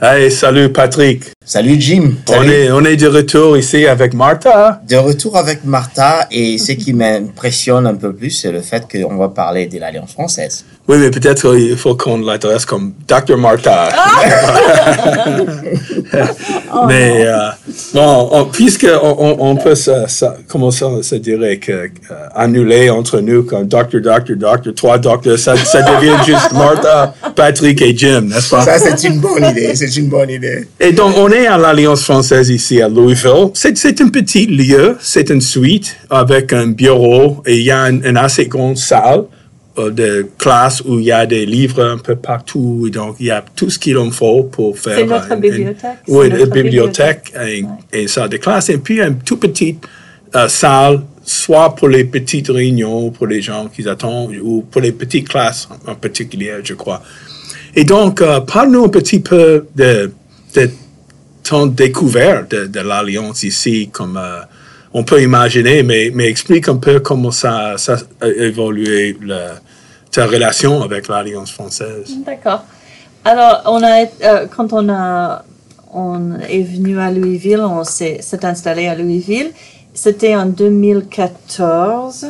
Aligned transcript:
Hey, 0.00 0.30
salut 0.30 0.68
Patrick. 0.72 1.37
Salut 1.50 1.80
Jim. 1.80 2.12
On 2.28 2.42
est, 2.42 2.70
on 2.70 2.84
est 2.84 2.96
de 2.96 3.06
retour 3.08 3.56
ici 3.56 3.86
avec 3.86 4.12
Martha. 4.12 4.82
De 4.86 4.96
retour 4.96 5.34
avec 5.38 5.64
Martha 5.64 6.26
et 6.30 6.58
ce 6.58 6.72
qui 6.72 6.92
m'impressionne 6.92 7.86
un 7.86 7.94
peu 7.94 8.12
plus, 8.12 8.28
c'est 8.32 8.52
le 8.52 8.60
fait 8.60 8.82
qu'on 8.86 9.16
va 9.16 9.30
parler 9.30 9.64
de 9.64 9.78
l'Alliance 9.78 10.12
française. 10.12 10.66
Oui, 10.86 10.98
mais 10.98 11.10
peut-être 11.10 11.56
il 11.56 11.74
faut 11.78 11.94
qu'on 11.94 12.18
l'adresse 12.18 12.66
comme 12.66 12.92
Dr. 13.08 13.38
Martha. 13.38 13.88
mais 16.86 17.26
euh, 17.26 17.48
bon, 17.94 18.28
on- 18.30 18.44
puisque 18.44 18.86
on, 19.02 19.16
on- 19.18 19.36
on 19.50 19.56
peut 19.56 19.74
se, 19.74 19.90
se- 20.06 20.24
comment 20.48 20.70
ça 20.70 20.86
se 21.02 21.14
dirait 21.14 21.56
que 21.56 21.72
euh, 21.72 21.88
annuler 22.34 22.90
entre 22.90 23.20
nous 23.20 23.42
comme 23.44 23.66
Dr. 23.66 24.00
Dr. 24.02 24.36
Dr. 24.36 24.74
Trois 24.76 24.98
docteurs, 24.98 25.38
ça, 25.38 25.56
ça 25.56 25.80
devient 25.80 26.16
juste 26.26 26.52
Martha, 26.52 27.14
Patrick 27.34 27.80
et 27.80 27.96
Jim, 27.96 28.22
n'est-ce 28.22 28.50
pas? 28.50 28.60
Ça, 28.62 28.78
c'est 28.78 29.08
une 29.08 29.20
bonne 29.20 29.44
idée. 29.46 29.74
C'est 29.74 29.96
une 29.96 30.08
bonne 30.10 30.28
idée. 30.28 30.68
Et 30.78 30.92
donc, 30.92 31.14
on 31.16 31.30
est 31.30 31.37
à 31.46 31.56
l'Alliance 31.58 32.02
française 32.04 32.50
ici 32.50 32.80
à 32.82 32.88
Louisville. 32.88 33.50
C'est, 33.54 33.76
c'est 33.76 34.00
un 34.00 34.08
petit 34.08 34.46
lieu, 34.46 34.96
c'est 35.00 35.30
une 35.30 35.40
suite 35.40 35.96
avec 36.10 36.52
un 36.52 36.68
bureau 36.68 37.42
et 37.46 37.56
il 37.58 37.62
y 37.64 37.70
a 37.70 37.88
une, 37.90 38.04
une 38.04 38.16
assez 38.16 38.46
grande 38.46 38.76
salle 38.76 39.24
euh, 39.78 39.90
de 39.90 40.26
classe 40.38 40.82
où 40.84 40.98
il 40.98 41.06
y 41.06 41.12
a 41.12 41.24
des 41.26 41.46
livres 41.46 41.82
un 41.84 41.98
peu 41.98 42.16
partout. 42.16 42.84
Et 42.86 42.90
donc, 42.90 43.16
il 43.20 43.26
y 43.26 43.30
a 43.30 43.44
tout 43.54 43.70
ce 43.70 43.78
qu'il 43.78 43.96
en 43.98 44.10
faut 44.10 44.44
pour 44.44 44.78
faire. 44.78 44.96
C'est 44.98 45.04
notre 45.06 45.30
un- 45.32 45.36
un- 45.36 45.40
bibliothèque. 45.40 45.98
oui, 46.08 46.26
une 46.28 46.44
bibliothèque 46.46 47.32
et, 47.46 47.64
et 47.92 48.02
une 48.02 48.08
salle 48.08 48.28
de 48.30 48.36
classe. 48.38 48.68
Et 48.70 48.78
puis, 48.78 49.00
une 49.00 49.18
toute 49.18 49.40
petite 49.40 49.84
euh, 50.34 50.48
salle, 50.48 51.02
soit 51.24 51.74
pour 51.74 51.88
les 51.88 52.04
petites 52.04 52.48
réunions, 52.48 53.10
pour 53.10 53.26
les 53.26 53.40
gens 53.42 53.68
qui 53.74 53.86
attendent, 53.88 54.34
ou 54.42 54.62
pour 54.70 54.80
les 54.80 54.92
petites 54.92 55.28
classes 55.28 55.68
en 55.86 55.94
particulier, 55.94 56.52
je 56.64 56.74
crois. 56.74 57.02
Et 57.76 57.84
donc, 57.84 58.20
euh, 58.22 58.40
parle-nous 58.40 58.84
un 58.84 58.88
petit 58.88 59.20
peu 59.20 59.66
de, 59.76 60.10
de 60.54 60.70
ton 61.48 61.66
découvert 61.66 62.46
de, 62.46 62.80
l'Alliance 62.80 63.42
ici, 63.42 63.88
comme 63.90 64.18
euh, 64.18 64.40
on 64.92 65.02
peut 65.02 65.22
imaginer, 65.22 65.82
mais, 65.82 66.10
mais 66.14 66.26
explique 66.26 66.68
un 66.68 66.76
peu 66.76 67.00
comment 67.00 67.30
ça, 67.30 67.78
ça 67.78 67.96
a 68.20 68.28
évolué 68.28 69.16
ta 70.10 70.26
relation 70.26 70.82
avec 70.82 71.08
l'Alliance 71.08 71.50
française. 71.50 72.14
D'accord. 72.26 72.64
Alors, 73.24 73.62
on 73.64 73.82
a, 73.82 74.04
euh, 74.04 74.46
quand 74.54 74.72
on, 74.72 74.90
a, 74.90 75.42
on 75.92 76.38
est 76.40 76.62
venu 76.62 76.98
à 76.98 77.10
Louisville, 77.10 77.60
on 77.60 77.82
s'est 77.82 78.20
installé 78.42 78.86
à 78.86 78.94
Louisville. 78.94 79.52
C'était 79.94 80.36
en 80.36 80.46
2014 80.46 82.26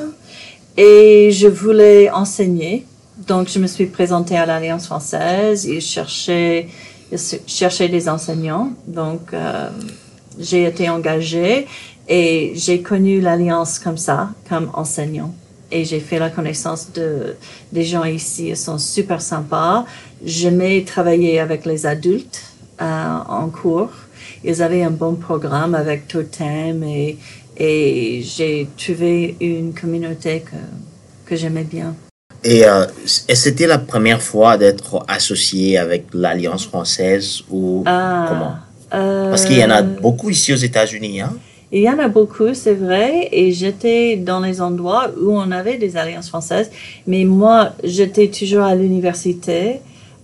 et 0.76 1.30
je 1.32 1.48
voulais 1.48 2.08
enseigner. 2.10 2.86
Donc, 3.26 3.48
je 3.48 3.58
me 3.58 3.66
suis 3.66 3.86
présentée 3.86 4.36
à 4.36 4.46
l'Alliance 4.46 4.86
française. 4.86 5.64
Ils 5.64 5.80
cherchaient, 5.80 6.68
ils 7.12 7.18
cherchaient 7.46 7.88
des 7.88 8.08
enseignants. 8.08 8.72
Donc, 8.86 9.32
euh, 9.32 9.70
j'ai 10.38 10.64
été 10.64 10.88
engagée 10.88 11.66
et 12.08 12.52
j'ai 12.54 12.82
connu 12.82 13.20
l'Alliance 13.20 13.78
comme 13.78 13.98
ça, 13.98 14.30
comme 14.48 14.70
enseignant. 14.74 15.34
Et 15.70 15.84
j'ai 15.84 16.00
fait 16.00 16.18
la 16.18 16.30
connaissance 16.30 16.92
de, 16.92 17.36
des 17.72 17.84
gens 17.84 18.04
ici. 18.04 18.48
Ils 18.48 18.56
sont 18.56 18.78
super 18.78 19.20
sympas. 19.20 19.84
J'aimais 20.24 20.82
travailler 20.84 21.40
avec 21.40 21.66
les 21.66 21.84
adultes 21.84 22.42
euh, 22.80 23.18
en 23.28 23.48
cours. 23.48 23.90
Ils 24.44 24.62
avaient 24.62 24.82
un 24.82 24.90
bon 24.90 25.14
programme 25.14 25.74
avec 25.74 26.08
Totem 26.08 26.82
et, 26.84 27.18
et 27.56 28.22
j'ai 28.22 28.68
trouvé 28.78 29.36
une 29.40 29.74
communauté 29.74 30.40
que, 30.40 30.56
que 31.26 31.36
j'aimais 31.36 31.64
bien. 31.64 31.94
Et 32.44 32.64
euh, 32.66 32.84
c'était 33.04 33.66
la 33.66 33.78
première 33.78 34.22
fois 34.22 34.56
d'être 34.56 35.04
associé 35.08 35.76
avec 35.78 36.04
l'Alliance 36.14 36.66
française 36.66 37.40
ou 37.50 37.82
Ah, 37.86 38.26
comment? 38.28 38.54
euh, 38.94 39.30
Parce 39.30 39.44
qu'il 39.44 39.58
y 39.58 39.64
en 39.64 39.70
a 39.70 39.82
beaucoup 39.82 40.30
ici 40.30 40.52
aux 40.52 40.56
États-Unis. 40.56 41.20
Hein? 41.20 41.32
Il 41.72 41.82
y 41.82 41.90
en 41.90 41.98
a 41.98 42.08
beaucoup, 42.08 42.54
c'est 42.54 42.74
vrai, 42.74 43.28
et 43.30 43.52
j'étais 43.52 44.16
dans 44.16 44.40
les 44.40 44.62
endroits 44.62 45.10
où 45.20 45.32
on 45.36 45.50
avait 45.50 45.76
des 45.76 45.96
alliances 45.98 46.28
françaises, 46.28 46.70
mais 47.06 47.24
moi, 47.24 47.72
j'étais 47.84 48.28
toujours 48.28 48.62
à 48.62 48.74
l'université, 48.74 49.80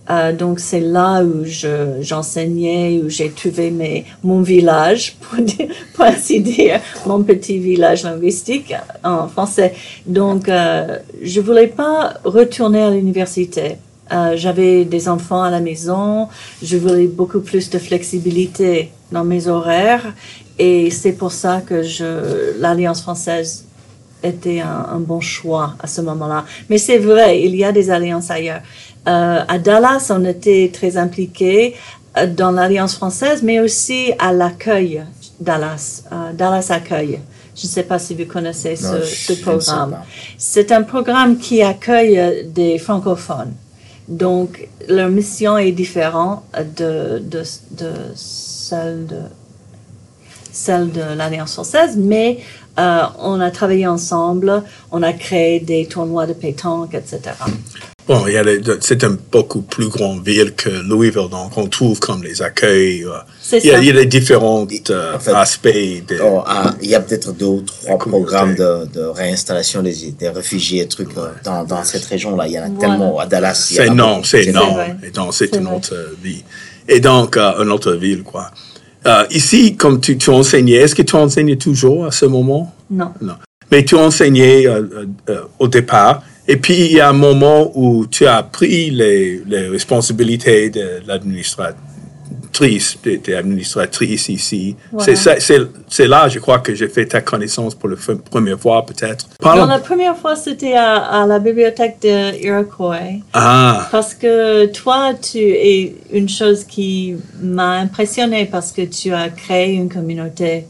euh, 0.09 0.33
donc 0.33 0.59
c'est 0.59 0.81
là 0.81 1.23
où 1.23 1.45
je, 1.45 1.97
j'enseignais, 2.01 3.01
où 3.03 3.09
j'ai 3.09 3.31
trouvé 3.31 3.71
mes, 3.71 4.05
mon 4.23 4.41
village, 4.41 5.15
pour, 5.21 5.41
dire, 5.41 5.67
pour 5.93 6.05
ainsi 6.05 6.41
dire, 6.41 6.79
mon 7.05 7.23
petit 7.23 7.57
village 7.57 8.03
linguistique 8.03 8.73
en 9.03 9.27
français. 9.27 9.73
Donc, 10.05 10.49
euh, 10.49 10.99
je 11.21 11.41
voulais 11.41 11.67
pas 11.67 12.15
retourner 12.23 12.83
à 12.83 12.91
l'université. 12.91 13.77
Euh, 14.11 14.33
j'avais 14.35 14.85
des 14.85 15.09
enfants 15.09 15.41
à 15.41 15.49
la 15.49 15.59
maison, 15.59 16.27
je 16.61 16.77
voulais 16.77 17.07
beaucoup 17.07 17.39
plus 17.39 17.71
de 17.71 17.79
flexibilité 17.79 18.91
dans 19.11 19.23
mes 19.23 19.47
horaires 19.47 20.13
et 20.59 20.91
c'est 20.91 21.13
pour 21.13 21.31
ça 21.31 21.61
que 21.65 21.81
je, 21.81 22.59
l'Alliance 22.59 23.01
française 23.01 23.64
était 24.25 24.59
un, 24.59 24.87
un 24.93 24.99
bon 24.99 25.21
choix 25.21 25.75
à 25.79 25.87
ce 25.87 26.01
moment-là. 26.01 26.45
Mais 26.69 26.77
c'est 26.77 26.97
vrai, 26.97 27.41
il 27.41 27.55
y 27.55 27.63
a 27.63 27.71
des 27.71 27.89
alliances 27.89 28.31
ailleurs. 28.31 28.61
Euh, 29.07 29.43
à 29.47 29.59
Dallas, 29.59 30.07
on 30.09 30.25
était 30.25 30.71
très 30.73 30.97
impliqués 30.97 31.75
euh, 32.17 32.25
dans 32.25 32.51
l'Alliance 32.51 32.95
française, 32.95 33.43
mais 33.43 33.59
aussi 33.59 34.13
à 34.17 34.33
l'accueil 34.33 35.03
Dallas, 35.39 36.03
euh, 36.11 36.33
Dallas 36.33 36.67
Accueil. 36.71 37.19
Je 37.55 37.67
ne 37.67 37.69
sais 37.69 37.83
pas 37.83 37.99
si 37.99 38.15
vous 38.15 38.25
connaissez 38.25 38.75
ce, 38.75 39.33
programme. 39.41 39.97
C'est 40.37 40.71
un 40.71 40.81
programme 40.81 41.37
qui 41.37 41.61
accueille 41.61 42.47
des 42.47 42.77
francophones. 42.79 43.53
Donc, 44.07 44.67
leur 44.89 45.09
mission 45.09 45.57
est 45.57 45.71
différente 45.71 46.43
de, 46.75 47.19
de, 47.19 47.43
de 47.71 47.91
celle 48.15 49.05
de 49.07 49.19
celle 50.51 50.91
de 50.91 51.01
l'Alliance 51.17 51.53
française, 51.53 51.97
mais 51.97 52.39
euh, 52.79 53.01
on 53.19 53.39
a 53.39 53.51
travaillé 53.51 53.87
ensemble, 53.87 54.63
on 54.91 55.01
a 55.03 55.13
créé 55.13 55.59
des 55.59 55.85
tournois 55.85 56.25
de 56.27 56.33
pétanque, 56.33 56.93
etc. 56.93 57.19
Bon, 58.07 58.27
il 58.27 58.33
y 58.33 58.37
a 58.37 58.43
des- 58.43 58.59
de- 58.59 58.77
c'est 58.81 59.01
une 59.03 59.17
beaucoup 59.31 59.61
plus 59.63 59.87
grande 59.87 60.23
ville 60.23 60.53
que 60.53 60.69
Louisville, 60.69 61.27
donc 61.31 61.57
on 61.57 61.67
trouve 61.67 61.99
comme 61.99 62.21
les 62.21 62.39
accueils. 62.43 63.03
euh, 63.03 63.17
il, 63.53 63.65
y 63.65 63.71
a, 63.71 63.79
il 63.79 63.85
y 63.95 63.97
a 63.99 64.05
différents 64.05 64.67
euh, 64.91 65.15
En 65.15 65.19
fait, 65.19 65.31
aspects. 65.33 65.67
de- 66.07 66.19
Oh, 66.21 66.43
ah, 66.45 66.75
il 66.83 66.89
y 66.89 66.93
a 66.95 66.99
peut-être 66.99 67.31
deux 67.33 67.45
ou 67.47 67.61
trois 67.61 67.97
programmes 67.97 68.53
de, 68.53 68.85
de 68.93 69.01
réinstallation 69.05 69.81
des, 69.81 70.11
des 70.11 70.29
réfugiés 70.29 70.81
et 70.83 70.87
trucs 70.87 71.09
dans, 71.43 71.63
dans 71.63 71.83
cette 71.83 72.05
région-là. 72.05 72.45
Il 72.45 72.53
y 72.53 72.59
en 72.59 72.63
a 72.63 72.67
Voilà. 72.69 72.79
tellement 72.79 73.17
à 73.19 73.25
Dallas. 73.25 73.69
il 73.71 73.77
y 73.77 73.79
en 73.79 73.83
C'est 73.83 73.89
a 73.89 73.91
énorme, 73.93 74.23
c'est 74.23 74.43
C'est 74.43 74.49
énorme. 74.49 74.79
Et 75.01 75.09
donc, 75.09 75.33
c'est 75.33 75.49
C'est 75.51 75.57
une 75.59 75.65
vrai. 75.65 75.75
autre 75.77 75.95
vie. 76.21 76.43
Et 76.87 76.99
donc, 76.99 77.37
euh, 77.37 77.63
une 77.63 77.71
autre 77.71 77.93
ville, 77.93 78.21
quoi. 78.21 78.51
Euh, 79.05 79.25
ici, 79.29 79.75
comme 79.75 80.01
tu, 80.01 80.17
tu 80.17 80.29
enseignais, 80.29 80.75
est-ce 80.77 80.95
que 80.95 81.03
tu 81.03 81.15
enseignes 81.15 81.55
toujours 81.57 82.05
à 82.05 82.11
ce 82.11 82.25
moment? 82.25 82.73
Non. 82.89 83.11
Non. 83.21 83.33
Mais 83.71 83.83
tu 83.83 83.95
enseignais 83.95 84.67
euh, 84.67 84.81
euh, 84.81 85.05
euh, 85.29 85.41
au 85.59 85.67
départ. 85.67 86.23
Et 86.47 86.57
puis, 86.57 86.75
il 86.75 86.93
y 86.93 86.99
a 86.99 87.09
un 87.09 87.13
moment 87.13 87.71
où 87.75 88.05
tu 88.05 88.25
as 88.27 88.43
pris 88.43 88.91
les, 88.91 89.41
les 89.47 89.67
responsabilités 89.67 90.69
de 90.69 91.01
l'administratrice, 92.59 92.97
de, 93.03 93.19
de 93.25 93.31
l'administratrice 93.31 94.29
ici. 94.29 94.75
Voilà. 94.91 95.15
C'est 95.87 96.07
là, 96.07 96.27
je 96.27 96.39
crois, 96.39 96.59
que 96.59 96.73
j'ai 96.73 96.87
fait 96.87 97.05
ta 97.05 97.21
connaissance 97.21 97.75
pour 97.75 97.89
la 97.89 97.95
première 98.29 98.59
fois, 98.59 98.85
peut-être. 98.85 99.27
La 99.43 99.79
première 99.79 100.17
fois, 100.17 100.35
c'était 100.35 100.73
à, 100.73 100.97
à 100.97 101.25
la 101.25 101.39
bibliothèque 101.39 101.97
de 102.01 102.43
Iroquois. 102.43 102.97
Ah, 103.33 103.87
Parce 103.91 104.13
que 104.13 104.65
toi, 104.67 105.13
tu 105.13 105.39
es 105.39 105.95
une 106.11 106.29
chose 106.29 106.63
qui 106.63 107.15
m'a 107.41 107.79
impressionné 107.79 108.45
parce 108.45 108.71
que 108.71 108.83
tu 108.83 109.13
as 109.13 109.29
créé 109.29 109.73
une 109.73 109.89
communauté 109.89 110.65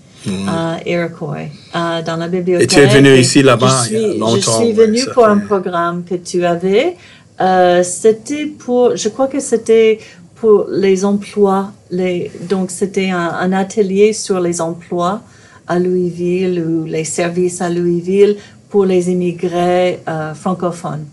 à 0.47 0.77
Iroquois, 0.85 1.49
euh, 1.75 2.01
dans 2.01 2.17
la 2.17 2.27
bibliothèque. 2.27 2.71
Et 2.71 2.75
tu 2.75 2.79
es 2.79 2.87
venu 2.87 3.09
Et 3.09 3.19
ici, 3.19 3.43
là-bas, 3.43 3.85
il 3.91 3.97
y 3.97 4.05
a 4.05 4.13
longtemps, 4.17 4.35
Je 4.35 4.49
suis 4.49 4.73
venue 4.73 5.05
pour 5.13 5.25
un 5.25 5.37
programme 5.37 6.03
que 6.03 6.15
tu 6.15 6.43
avais. 6.45 6.95
Euh, 7.41 7.83
c'était 7.83 8.45
pour, 8.45 8.95
je 8.95 9.09
crois 9.09 9.27
que 9.27 9.39
c'était 9.39 9.99
pour 10.35 10.67
les 10.69 11.05
emplois. 11.05 11.71
Les, 11.91 12.31
donc, 12.49 12.71
c'était 12.71 13.09
un, 13.09 13.29
un 13.39 13.51
atelier 13.51 14.13
sur 14.13 14.39
les 14.39 14.61
emplois 14.61 15.21
à 15.67 15.79
Louisville 15.79 16.63
ou 16.65 16.85
les 16.85 17.03
services 17.03 17.61
à 17.61 17.69
Louisville 17.69 18.37
pour 18.69 18.85
les 18.85 19.09
immigrés 19.09 19.99
euh, 20.07 20.33
francophones. 20.33 21.05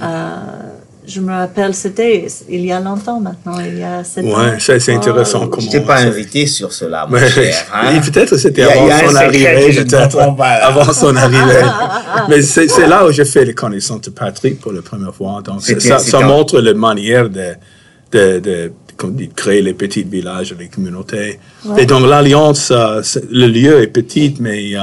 Euh, 0.00 0.36
je 1.06 1.20
me 1.20 1.32
rappelle, 1.32 1.74
c'était 1.74 2.26
il 2.48 2.64
y 2.64 2.70
a 2.70 2.78
longtemps 2.78 3.18
maintenant, 3.18 3.58
il 3.58 3.78
y 3.78 3.82
a 3.82 4.04
sept 4.04 4.24
Ouais, 4.24 4.30
ans. 4.32 4.58
ça, 4.58 4.78
c'est 4.78 4.94
intéressant. 4.94 5.42
Oh. 5.44 5.48
comment 5.48 5.66
Je 5.66 5.70
t'ai 5.70 5.80
pas 5.80 5.98
invité 5.98 6.46
sur 6.46 6.72
cela, 6.72 7.06
mon 7.10 7.18
cher. 7.18 7.54
hein. 7.74 8.00
peut-être 8.00 8.36
c'était 8.36 8.62
avant 8.62 8.88
son 9.08 9.16
arrivée, 9.16 9.84
avant 10.62 10.92
son 10.92 11.16
arrivée. 11.16 11.64
Mais 12.28 12.42
c'est 12.42 12.86
là 12.86 13.04
où 13.04 13.10
j'ai 13.10 13.24
fait 13.24 13.44
les 13.44 13.54
connaissances 13.54 14.02
de 14.02 14.10
Patrick 14.10 14.60
pour 14.60 14.72
la 14.72 14.82
première 14.82 15.14
fois. 15.14 15.42
Donc 15.42 15.62
ça, 15.62 15.98
ça 15.98 16.20
montre 16.20 16.60
la 16.60 16.72
manière 16.74 17.28
de, 17.28 17.54
de, 18.12 18.72
créer 19.34 19.62
les 19.62 19.74
petits 19.74 20.04
villages, 20.04 20.54
les 20.58 20.68
communautés. 20.68 21.38
Ouais. 21.64 21.82
Et 21.82 21.86
donc 21.86 22.06
l'alliance, 22.06 22.70
euh, 22.70 23.02
le 23.30 23.46
lieu 23.46 23.82
est 23.82 23.88
petit, 23.88 24.36
mais 24.38 24.76
euh, 24.76 24.80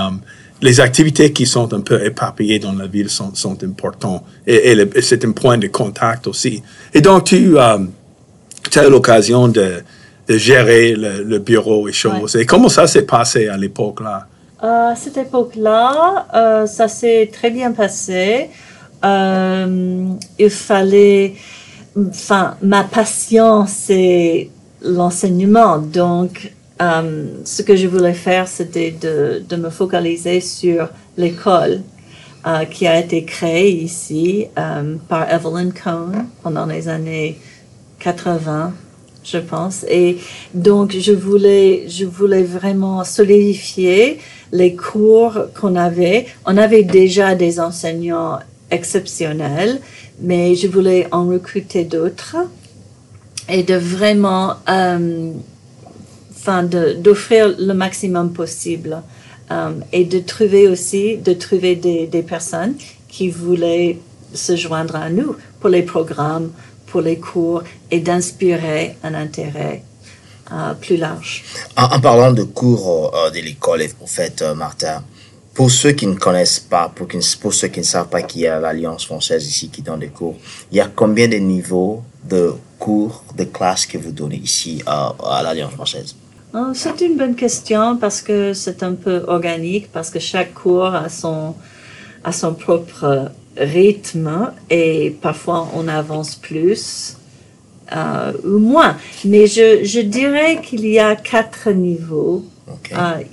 les 0.61 0.79
activités 0.79 1.31
qui 1.31 1.45
sont 1.45 1.73
un 1.73 1.81
peu 1.81 2.03
éparpillées 2.05 2.59
dans 2.59 2.73
la 2.73 2.87
ville 2.87 3.09
sont, 3.09 3.33
sont 3.33 3.57
importantes. 3.63 4.23
Et, 4.45 4.71
et 4.71 4.75
le- 4.75 4.97
et 4.97 5.01
c'est 5.01 5.23
un 5.23 5.31
point 5.31 5.57
de 5.57 5.67
contact 5.67 6.27
aussi. 6.27 6.61
Et 6.93 7.01
donc 7.01 7.25
tu, 7.25 7.57
euh, 7.57 7.77
as 8.75 8.85
eu 8.87 8.89
l'occasion 8.89 9.47
de, 9.47 9.83
de 10.27 10.37
gérer 10.37 10.95
le, 10.95 11.23
le 11.23 11.39
bureau 11.39 11.87
et 11.87 11.93
choses. 11.93 12.35
Et 12.35 12.45
comment 12.45 12.69
ça 12.69 12.87
s'est 12.87 13.05
passé 13.05 13.47
à 13.47 13.57
l'époque 13.57 14.01
là? 14.01 14.27
À 14.61 14.93
cette 14.97 15.15
époque-là, 15.15 16.27
euh, 16.35 16.65
ça 16.67 16.89
s'est 16.89 17.29
très 17.31 17.49
bien 17.49 17.71
passé. 17.71 18.49
Euh, 19.05 20.09
il 20.37 20.49
fallait, 20.49 21.35
enfin, 21.97 22.55
ma 22.61 22.83
passion, 22.83 23.65
c'est 23.67 24.49
l'enseignement. 24.81 25.77
Donc, 25.77 26.51
euh, 26.81 27.27
ce 27.43 27.61
que 27.61 27.75
je 27.75 27.87
voulais 27.87 28.13
faire, 28.13 28.47
c'était 28.47 28.91
de, 28.91 29.55
me 29.55 29.69
focaliser 29.69 30.39
sur 30.39 30.89
l'école 31.17 31.81
euh, 32.47 32.65
qui 32.65 32.87
a 32.87 32.99
été 32.99 33.25
créée 33.25 33.71
ici 33.71 34.47
euh, 34.57 34.95
par 35.09 35.29
Evelyn 35.29 35.71
Cohn 35.71 36.25
pendant 36.41 36.65
les 36.65 36.87
années 36.87 37.37
80, 37.99 38.73
je 39.23 39.37
pense. 39.39 39.85
Et 39.89 40.19
donc, 40.53 40.95
je 40.97 41.11
voulais, 41.11 41.83
je 41.89 42.05
voulais 42.05 42.43
vraiment 42.43 43.03
solidifier 43.03 44.19
les 44.53 44.75
cours 44.75 45.37
qu'on 45.59 45.75
avait. 45.75 46.27
On 46.45 46.55
avait 46.55 46.83
déjà 46.83 47.35
des 47.35 47.59
enseignants 47.59 48.39
exceptionnels, 48.71 49.81
mais 50.21 50.55
je 50.55 50.67
voulais 50.67 51.07
en 51.11 51.27
recruter 51.27 51.83
d'autres 51.83 52.35
et 53.47 53.63
de 53.63 53.75
vraiment, 53.75 54.55
euh, 54.69 55.31
enfin, 56.31 56.63
d'offrir 56.63 57.55
le 57.57 57.73
maximum 57.73 58.31
possible 58.33 59.01
euh, 59.51 59.71
et 59.91 60.05
de 60.05 60.19
trouver 60.19 60.67
aussi, 60.67 61.17
de 61.17 61.33
trouver 61.33 61.75
des, 61.75 62.23
personnes 62.23 62.75
qui 63.07 63.29
voulaient 63.29 63.97
se 64.33 64.55
joindre 64.55 64.95
à 64.95 65.09
nous 65.09 65.35
pour 65.59 65.69
les 65.69 65.81
programmes, 65.81 66.51
pour 66.87 67.01
les 67.01 67.17
cours 67.17 67.63
et 67.89 67.99
d'inspirer 67.99 68.97
un 69.03 69.15
intérêt 69.15 69.83
euh, 70.51 70.73
plus 70.75 70.97
large. 70.97 71.43
En, 71.75 71.99
parlant 71.99 72.31
de 72.31 72.43
cours 72.43 73.11
de 73.33 73.39
l'école, 73.39 73.81
en 74.01 74.07
fait, 74.07 74.43
Martin, 74.55 75.03
pour 75.59 75.69
ceux 75.69 75.91
qui 75.91 76.07
ne 76.07 76.15
connaissent 76.15 76.61
pas, 76.61 76.89
pour, 76.95 77.53
ceux 77.53 77.67
qui 77.67 77.81
ne 77.81 77.85
savent 77.85 78.07
pas 78.07 78.21
qu'il 78.21 78.43
y 78.43 78.47
a 78.47 78.61
l'Alliance 78.61 79.05
française 79.05 79.45
ici 79.45 79.67
qui 79.67 79.81
donne 79.81 79.99
des 79.99 80.07
cours, 80.07 80.37
il 80.71 80.77
y 80.77 80.79
a 80.79 80.87
combien 80.87 81.27
de 81.27 81.35
niveaux 81.35 82.01
de 82.23 82.53
cours, 82.79 83.25
de 83.35 83.43
classes 83.43 83.85
que 83.85 83.97
vous 83.97 84.13
donnez 84.13 84.37
ici 84.37 84.81
à, 84.85 85.13
à 85.21 85.43
l'Alliance 85.43 85.73
française? 85.73 86.15
Oh, 86.53 86.67
C'est 86.73 87.01
une 87.01 87.17
bonne 87.17 87.35
question 87.35 87.97
parce 87.97 88.21
que 88.21 88.53
c'est 88.53 88.83
un 88.83 88.93
peu 88.93 89.25
organique, 89.27 89.91
parce 89.91 90.09
que 90.09 90.19
chaque 90.19 90.53
cours 90.53 90.95
a 90.95 91.09
son, 91.09 91.55
a 92.23 92.31
son 92.31 92.53
propre 92.53 93.29
rythme 93.57 94.53
et 94.69 95.13
parfois 95.21 95.67
on 95.75 95.89
avance 95.89 96.37
plus 96.37 97.17
euh, 97.93 98.31
ou 98.45 98.59
moins. 98.59 98.95
Mais 99.25 99.45
je, 99.45 99.83
je 99.83 99.99
dirais 99.99 100.61
qu'il 100.61 100.87
y 100.87 100.99
a 100.99 101.17
quatre 101.17 101.69
niveaux, 101.71 102.45
euh, 102.93 103.23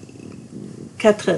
quatre 0.98 1.30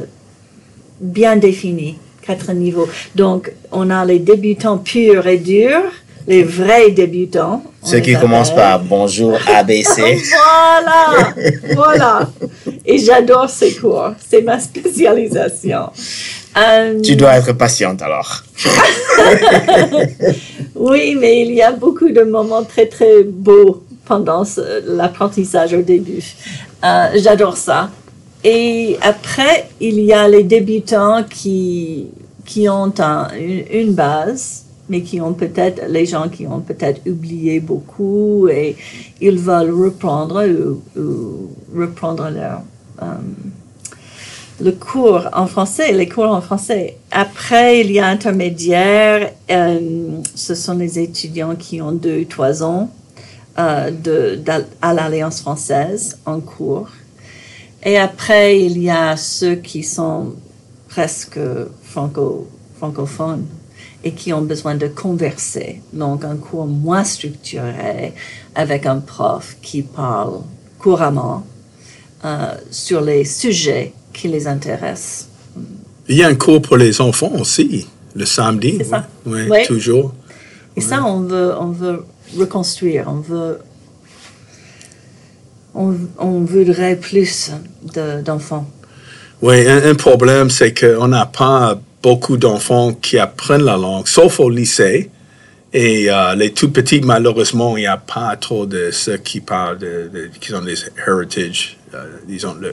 bien 1.00 1.36
définis, 1.36 1.98
quatre 2.22 2.52
niveaux. 2.52 2.88
Donc 3.14 3.52
on 3.72 3.90
a 3.90 4.04
les 4.04 4.18
débutants 4.18 4.78
purs 4.78 5.26
et 5.26 5.38
durs, 5.38 5.92
les 6.26 6.42
vrais 6.42 6.90
débutants. 6.90 7.62
Ceux 7.82 8.00
qui 8.00 8.14
commencent 8.14 8.54
par 8.54 8.80
bonjour 8.80 9.38
ABC. 9.54 10.18
Voilà, 10.80 11.34
voilà. 11.74 12.30
Et 12.86 12.98
j'adore 12.98 13.50
ces 13.50 13.74
cours. 13.74 14.12
C'est 14.28 14.42
ma 14.42 14.60
spécialisation. 14.60 15.90
Euh, 16.56 17.00
tu 17.00 17.16
dois 17.16 17.36
être 17.36 17.52
patiente 17.52 18.02
alors. 18.02 18.42
Oui, 20.74 21.16
mais 21.18 21.42
il 21.42 21.52
y 21.54 21.62
a 21.62 21.72
beaucoup 21.72 22.10
de 22.10 22.22
moments 22.22 22.62
très 22.62 22.86
très 22.86 23.24
beaux 23.24 23.82
pendant 24.04 24.44
l'apprentissage 24.86 25.74
au 25.74 25.82
début. 25.82 26.22
Euh, 26.84 27.08
j'adore 27.16 27.56
ça. 27.56 27.90
Et 28.44 28.96
après, 29.02 29.68
il 29.80 30.00
y 30.00 30.12
a 30.12 30.28
les 30.28 30.44
débutants 30.44 31.24
qui, 31.28 32.06
qui 32.44 32.68
ont 32.68 32.92
un- 32.98 33.28
une, 33.70 33.92
base, 33.94 34.64
mais 34.88 35.02
qui 35.02 35.20
ont 35.20 35.32
peut-être, 35.34 35.82
les 35.88 36.06
gens 36.06 36.28
qui 36.28 36.46
ont 36.46 36.60
peut-être 36.60 37.00
oublié 37.08 37.58
beaucoup 37.60 38.48
et 38.48 38.76
ils 39.20 39.38
veulent 39.38 39.72
reprendre 39.72 40.44
ou, 40.96 41.50
reprendre 41.76 42.30
leur, 42.30 42.62
euh, 43.02 43.06
le 44.60 44.72
cours 44.72 45.28
en 45.32 45.46
français, 45.46 45.92
les 45.92 46.08
cours 46.08 46.30
en 46.30 46.40
français. 46.40 46.96
Après, 47.10 47.80
il 47.80 47.92
y 47.92 47.98
a 47.98 48.06
intermédiaire, 48.06 49.32
euh, 49.50 49.80
ce 50.34 50.54
sont 50.54 50.74
les 50.74 50.98
étudiants 50.98 51.54
qui 51.56 51.82
ont 51.82 51.92
deux, 51.92 52.24
trois 52.24 52.62
ans 52.62 52.88
euh, 53.58 53.90
de, 53.90 54.40
à 54.80 54.94
l'Alliance 54.94 55.40
française 55.40 56.18
en 56.24 56.40
cours. 56.40 56.88
Et 57.84 57.96
après, 57.96 58.60
il 58.60 58.78
y 58.82 58.90
a 58.90 59.16
ceux 59.16 59.56
qui 59.56 59.82
sont 59.82 60.34
presque 60.88 61.38
franco, 61.82 62.48
francophones 62.78 63.46
et 64.04 64.12
qui 64.12 64.32
ont 64.32 64.42
besoin 64.42 64.74
de 64.74 64.88
converser. 64.88 65.80
Donc, 65.92 66.24
un 66.24 66.36
cours 66.36 66.66
moins 66.66 67.04
structuré 67.04 68.14
avec 68.54 68.86
un 68.86 68.98
prof 69.00 69.56
qui 69.62 69.82
parle 69.82 70.40
couramment 70.78 71.44
euh, 72.24 72.54
sur 72.70 73.00
les 73.00 73.24
sujets 73.24 73.92
qui 74.12 74.28
les 74.28 74.46
intéressent. 74.46 75.28
Il 76.08 76.16
y 76.16 76.24
a 76.24 76.28
un 76.28 76.34
cours 76.34 76.62
pour 76.62 76.76
les 76.76 77.00
enfants 77.00 77.32
aussi, 77.38 77.86
le 78.14 78.24
samedi. 78.24 78.76
C'est 78.78 78.84
ça. 78.84 79.06
Oui, 79.26 79.42
Oui. 79.50 79.58
toujours. 79.66 80.14
Et 80.76 80.80
ça, 80.80 81.04
on 81.04 81.20
veut, 81.20 81.54
on 81.58 81.70
veut 81.70 82.04
reconstruire, 82.36 83.04
on 83.08 83.20
veut, 83.20 83.58
on, 85.82 85.94
on 86.18 86.40
voudrait 86.54 86.96
plus 86.96 87.50
de- 87.94 88.20
d'enfants. 88.22 88.66
Oui, 89.40 89.66
un, 89.68 89.90
un 89.90 89.94
problème, 89.94 90.50
c'est 90.50 90.72
qu'on 90.78 91.08
n'a 91.08 91.26
pas 91.26 91.80
beaucoup 92.02 92.36
d'enfants 92.36 92.92
qui 92.94 93.18
apprennent 93.18 93.64
la 93.64 93.76
langue, 93.76 94.06
sauf 94.08 94.40
au 94.40 94.50
lycée. 94.50 95.10
Et 95.72 96.10
euh, 96.10 96.34
les 96.34 96.52
tout 96.58 96.70
petits, 96.70 97.00
malheureusement, 97.02 97.76
il 97.76 97.80
n'y 97.82 97.86
a 97.86 97.98
pas 97.98 98.34
trop 98.36 98.64
de 98.66 98.90
ceux 98.90 99.18
qui 99.18 99.40
parlent, 99.40 99.78
de, 99.78 100.10
de- 100.12 100.30
qui 100.40 100.54
ont 100.54 100.62
des 100.62 100.78
heritage, 101.06 101.76
euh, 101.94 101.98
disons, 102.26 102.54
le, 102.64 102.72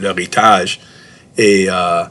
l'héritage. 0.00 0.80
Et 1.36 1.66
euh, 1.68 2.02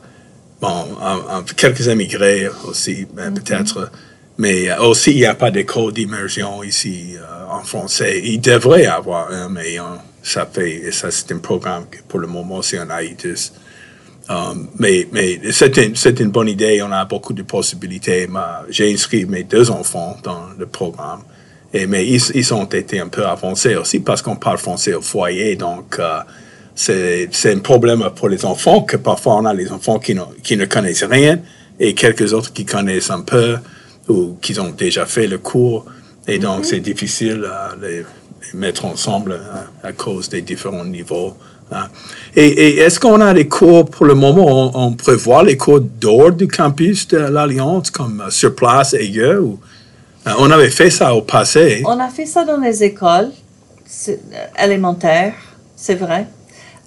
bon, 0.62 0.68
en- 1.02 1.38
en- 1.38 1.44
quelques 1.56 1.86
immigrés 1.88 2.48
aussi, 2.68 3.08
ben, 3.14 3.34
peut-être. 3.34 3.90
Mais 4.38 4.72
aussi, 4.78 5.12
il 5.12 5.18
n'y 5.18 5.26
a 5.26 5.36
pas 5.36 5.50
d'école 5.50 5.94
d'immersion 5.94 6.64
ici 6.64 7.16
euh, 7.16 7.52
en 7.52 7.64
français. 7.64 8.22
Il 8.24 8.40
devrait 8.40 8.84
y 8.84 8.86
avoir 8.86 9.32
un, 9.32 9.50
mais 9.50 9.80
euh, 9.80 9.84
ça 10.22 10.46
fait, 10.46 10.76
et 10.76 10.92
ça 10.92 11.10
c'est 11.10 11.32
un 11.32 11.40
programme 11.40 11.86
que 11.90 11.98
pour 12.08 12.20
le 12.20 12.28
moment 12.28 12.62
c'est 12.62 12.78
un 12.78 12.88
hiatus. 13.02 13.54
Um, 14.30 14.68
mais 14.78 15.08
mais 15.12 15.40
c'est 15.52 15.78
une, 15.78 15.96
c'est 15.96 16.20
une 16.20 16.32
bonne 16.32 16.50
idée, 16.50 16.82
on 16.82 16.92
a 16.92 17.06
beaucoup 17.06 17.34
de 17.34 17.44
possibilités. 17.44 18.28
J'ai 18.70 18.92
inscrit 18.94 19.26
mes 19.26 19.44
deux 19.44 19.72
enfants 19.72 20.18
dans 20.22 20.48
le 20.58 20.66
programme. 20.66 21.22
Mais 21.74 22.08
ils, 22.08 22.22
ils 22.34 22.54
ont 22.54 22.66
été 22.66 23.00
un 23.00 23.08
peu 23.08 23.26
avancés 23.26 23.76
aussi 23.76 24.00
parce 24.00 24.22
qu'on 24.22 24.36
parle 24.36 24.58
français 24.58 24.94
au 24.94 25.02
foyer. 25.02 25.56
Donc, 25.56 25.98
euh, 26.00 26.20
c'est 26.76 27.30
c'est 27.32 27.54
un 27.54 27.60
problème 27.60 28.04
pour 28.16 28.30
les 28.30 28.46
enfants 28.46 28.82
que 28.82 28.98
parfois 28.98 29.36
on 29.36 29.46
a 29.46 29.54
les 29.54 29.72
enfants 29.72 30.00
qui, 30.00 30.16
qui 30.44 30.58
ne 30.58 30.66
connaissent 30.66 31.04
rien 31.04 31.40
et 31.80 31.94
quelques 31.94 32.34
autres 32.34 32.54
qui 32.54 32.66
connaissent 32.66 33.10
un 33.10 33.22
peu 33.22 33.58
ou 34.08 34.38
qui 34.42 34.60
ont 34.60 34.70
déjà 34.70 35.06
fait 35.06 35.28
le 35.28 35.38
cours. 35.38 35.86
Et 36.28 36.40
donc, 36.40 36.66
c'est 36.66 36.80
difficile 36.80 37.46
à 37.46 37.76
les, 37.82 38.00
les 38.00 38.06
mettre 38.54 38.86
ensemble 38.86 39.34
hein, 39.34 39.66
à 39.84 39.92
cause 39.94 40.30
des 40.30 40.42
différents 40.42 40.86
niveaux. 40.86 41.34
hein. 41.72 41.88
Et, 42.36 42.48
et 42.48 42.78
est-ce 42.80 43.00
qu'on 43.00 43.22
a 43.22 43.34
des 43.34 43.48
cours 43.48 43.86
pour 43.90 44.06
le 44.06 44.14
moment, 44.16 44.46
on, 44.48 44.88
on 44.88 44.94
prévoit 44.94 45.44
les 45.44 45.58
cours 45.58 45.82
dehors 45.82 46.32
du 46.32 46.48
campus 46.48 47.08
de 47.08 47.18
l'Alliance, 47.18 47.90
comme 47.92 48.24
sur 48.30 48.54
place 48.56 48.94
ailleurs? 48.94 49.42
Ou, 49.44 49.60
euh, 50.28 50.32
on 50.40 50.52
avait 50.52 50.70
fait 50.70 50.90
ça 50.90 51.14
au 51.16 51.22
passé. 51.22 51.82
On 51.86 52.00
a 52.00 52.10
fait 52.10 52.26
ça 52.26 52.44
dans 52.44 52.60
les 52.60 52.84
écoles 52.84 53.32
euh, 54.10 54.16
élémentaires, 54.66 55.36
c'est 55.76 55.96
vrai, 55.96 56.28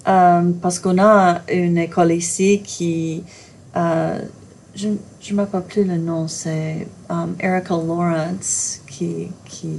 Euh, 0.07 0.41
parce 0.63 0.79
qu'on 0.79 0.97
a 0.97 1.41
une 1.47 1.77
école 1.77 2.11
ici 2.11 2.63
qui, 2.63 3.21
euh, 3.75 4.19
je 4.75 4.87
ne 4.87 5.33
me 5.35 5.39
rappelle 5.41 5.61
plus 5.63 5.83
le 5.83 5.97
nom, 5.97 6.27
c'est 6.27 6.87
um, 7.09 7.35
Erica 7.39 7.73
Lawrence 7.75 8.81
qui. 8.87 9.27
qui 9.45 9.69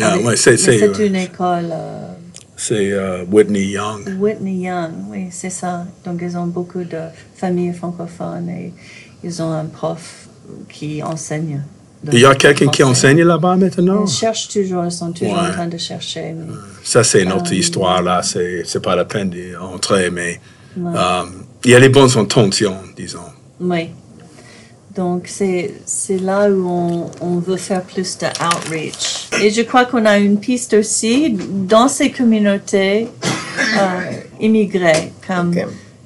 Ah, 0.00 0.16
ouais, 0.18 0.36
c'est- 0.36 0.52
mais 0.52 0.56
c'est, 0.56 0.78
c'est 0.78 1.00
euh, 1.00 1.06
une 1.06 1.16
école. 1.16 1.70
euh, 1.72 2.12
C'est 2.56 2.92
euh, 2.92 3.24
Whitney 3.30 3.66
Young. 3.66 4.16
Whitney 4.20 4.64
Young, 4.66 4.90
oui, 5.10 5.26
c'est 5.30 5.50
ça. 5.50 5.86
Donc, 6.04 6.20
ils 6.22 6.36
ont 6.36 6.46
beaucoup 6.46 6.82
de 6.84 6.98
familles 7.36 7.72
francophones 7.72 8.48
et 8.48 8.72
ils 9.22 9.40
ont 9.42 9.52
un 9.52 9.66
prof 9.66 10.28
qui 10.68 11.02
enseigne. 11.02 11.62
Il 12.12 12.20
y 12.20 12.24
a 12.24 12.34
quelqu'un 12.34 12.68
qui 12.68 12.82
enseigne 12.84 13.22
là-bas 13.22 13.56
maintenant? 13.56 14.04
Ils 14.04 14.10
cherchent 14.10 14.48
toujours, 14.48 14.84
ils 14.84 14.90
sont 14.92 15.10
toujours 15.12 15.34
Ouais. 15.34 15.48
en 15.48 15.52
train 15.52 15.66
de 15.66 15.78
chercher. 15.78 16.32
mais- 16.32 16.52
Ça, 16.84 17.02
c'est 17.04 17.26
Euh, 17.26 17.54
histoire, 17.54 18.02
là. 18.02 18.22
C'est, 18.22 18.62
c'est 18.64 18.80
pas 18.80 18.94
la 18.96 19.04
peine 19.04 19.30
d'entrer, 19.30 20.10
mais 20.10 20.40
Ouais. 20.76 20.92
euh, 20.96 21.22
il 21.64 21.70
y 21.72 21.74
a 21.74 21.78
les 21.80 21.88
bonnes 21.88 22.16
intentions, 22.16 22.76
disons. 22.96 23.18
Oui. 23.60 23.90
Donc, 24.94 25.28
c'est 25.28 25.74
c'est 25.86 26.18
là 26.18 26.48
où 26.50 26.66
on, 26.68 27.10
on 27.20 27.38
veut 27.38 27.56
faire 27.56 27.82
plus 27.82 28.18
de 28.18 28.26
outreach. 28.26 29.28
Et 29.42 29.50
je 29.50 29.62
crois 29.62 29.84
qu'on 29.84 30.04
a 30.06 30.18
une 30.18 30.38
piste 30.38 30.74
aussi 30.74 31.36
dans 31.72 31.88
ces 31.88 32.10
communautés 32.10 33.06
euh, 33.78 34.10
immigrées, 34.40 35.12
comme, 35.26 35.54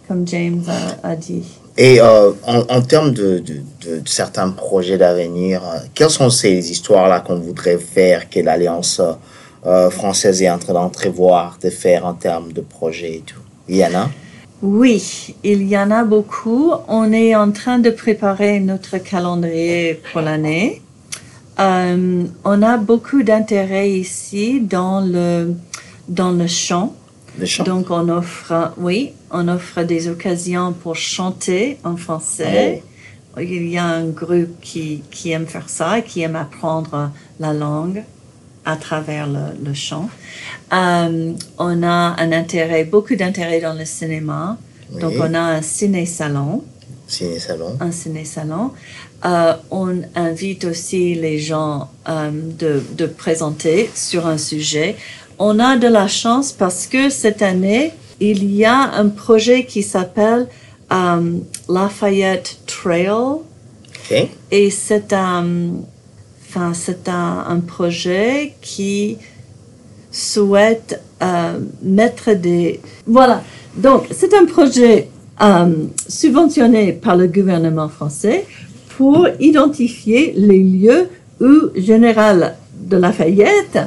comme 0.09 0.27
James 0.29 0.62
a, 1.03 1.09
a 1.11 1.17
dit. 1.17 1.45
Et 1.79 2.01
euh, 2.01 2.33
en, 2.47 2.61
en 2.69 2.83
termes 2.83 3.12
de, 3.12 3.39
de, 3.39 3.55
de- 3.87 4.01
de 4.01 4.09
certains 4.09 4.51
projets 4.51 4.99
d'avenir, 4.99 5.62
euh, 5.65 5.79
quelles 5.95 6.11
sont 6.11 6.29
ces 6.29 6.71
histoires-là 6.71 7.21
qu'on 7.21 7.39
voudrait 7.39 7.79
faire, 7.79 8.29
que 8.29 8.41
l'Alliance 8.41 9.01
euh, 9.65 9.89
française 9.91 10.43
est 10.43 10.51
en 10.51 10.59
train 10.59 10.75
d'entrevoir 10.75 11.59
de 11.62 11.71
faire 11.71 12.05
en 12.05 12.12
termes 12.15 12.53
de 12.53 12.61
projets 12.61 13.15
et 13.15 13.23
tout? 13.25 13.41
Il 13.69 13.77
y 13.77 13.85
en 13.87 13.95
a? 13.95 14.11
Oui, 14.62 15.35
il 15.42 15.64
y 15.64 15.76
en 15.76 15.90
a 15.90 16.04
beaucoup. 16.04 16.73
On 16.87 17.12
est 17.12 17.35
en 17.35 17.50
train 17.50 17.81
de 17.81 17.90
préparer 17.90 18.61
notre 18.61 18.99
calendrier 18.99 20.00
pour 20.12 20.21
l'année. 20.21 20.81
Euh, 21.59 22.25
on 22.45 22.62
a 22.62 22.76
beaucoup 22.76 23.25
d'intérêt 23.25 23.90
ici 23.90 24.61
dans 24.61 25.00
le, 25.00 25.54
dans 26.09 26.31
le 26.31 26.47
chant. 26.47 26.95
Donc, 27.66 27.90
on 27.90 28.09
offre, 28.09 28.73
oui, 28.76 29.12
on 29.33 29.49
offre 29.49 29.83
des 29.83 30.09
occasions 30.09 30.73
pour 30.73 30.95
chanter 30.95 31.78
en 31.83 31.97
français. 31.97 32.85
Il 33.40 33.66
y 33.69 33.78
a 33.78 33.85
un 33.85 34.07
groupe 34.07 34.61
qui, 34.61 35.02
qui 35.11 35.33
aime 35.33 35.47
faire 35.47 35.69
ça, 35.69 36.02
qui 36.02 36.21
aime 36.21 36.37
apprendre 36.37 37.11
la 37.40 37.52
langue 37.52 38.04
à 38.64 38.76
travers 38.76 39.26
le, 39.26 39.64
le 39.64 39.75
chant. 39.75 40.09
Euh, 40.73 41.33
on 41.59 41.83
a 41.83 42.14
un 42.19 42.33
intérêt, 42.33 42.85
beaucoup 42.85 43.14
d'intérêt 43.16 43.61
dans 43.61 43.75
le 43.75 43.85
cinéma. 43.85 44.57
Donc, 45.00 45.14
on 45.19 45.35
a 45.35 45.40
un 45.40 45.62
ciné-salon 45.62 46.62
Ciné-salon. 47.07 47.76
un 47.81 47.92
ciné-salon. 47.92 48.71
Euh, 49.25 49.54
on 49.71 50.02
invite 50.14 50.64
aussi 50.64 51.14
les 51.14 51.38
gens 51.38 51.90
euh, 52.09 52.31
de, 52.33 52.83
de 52.97 53.07
présenter 53.07 53.90
sur 53.95 54.26
un 54.26 54.38
sujet. 54.38 54.97
On 55.38 55.59
a 55.59 55.76
de 55.76 55.88
la 55.88 56.09
chance 56.09 56.52
parce 56.52 56.87
que 56.87 57.11
cette 57.11 57.42
année, 57.42 57.92
il 58.21 58.52
y 58.54 58.64
a 58.64 58.92
un 58.95 59.09
projet 59.09 59.64
qui 59.64 59.83
s'appelle 59.83 60.47
Lafayette 61.69 62.59
Trail. 62.66 63.11
Et 64.50 64.71
c'est 64.71 65.12
un, 65.14 65.47
enfin, 66.54 66.73
c'est 66.75 67.09
un, 67.09 67.44
un 67.49 67.61
projet 67.61 68.54
qui 68.61 69.16
souhaite 70.11 71.00
euh, 71.23 71.59
mettre 71.82 72.35
des... 72.35 72.80
Voilà. 73.06 73.42
Donc, 73.76 74.04
c'est 74.11 74.35
un 74.35 74.44
projet 74.44 75.09
euh, 75.40 75.87
subventionné 76.06 76.92
par 76.92 77.16
le 77.16 77.26
gouvernement 77.26 77.88
français 77.88 78.44
pour 78.99 79.26
identifier 79.40 80.35
les 80.37 80.62
lieux 80.62 81.09
où 81.40 81.71
Général 81.75 82.56
de 82.75 82.99
Lafayette 82.99 83.78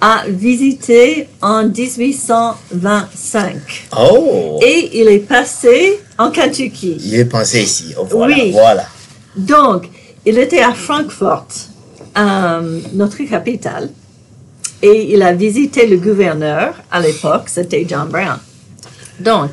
a 0.00 0.24
visité 0.26 1.28
en 1.42 1.64
1825. 1.68 3.56
Oh 3.98 4.58
Et 4.62 4.98
il 5.00 5.08
est 5.08 5.18
passé 5.18 6.00
en 6.18 6.30
Kentucky. 6.30 6.96
Il 7.04 7.14
est 7.16 7.26
pensé 7.26 7.62
ici. 7.62 7.94
Oh, 7.98 8.06
voilà. 8.10 8.34
Oui. 8.34 8.52
voilà. 8.52 8.86
Donc, 9.36 9.90
il 10.26 10.38
était 10.38 10.62
à 10.62 10.72
Francfort, 10.72 11.48
euh, 12.16 12.80
notre 12.92 13.22
capitale, 13.24 13.90
et 14.82 15.14
il 15.14 15.22
a 15.22 15.32
visité 15.32 15.86
le 15.86 15.96
gouverneur 15.96 16.74
à 16.90 17.00
l'époque, 17.00 17.44
c'était 17.46 17.84
John 17.88 18.08
Brown. 18.08 18.38
Donc, 19.18 19.50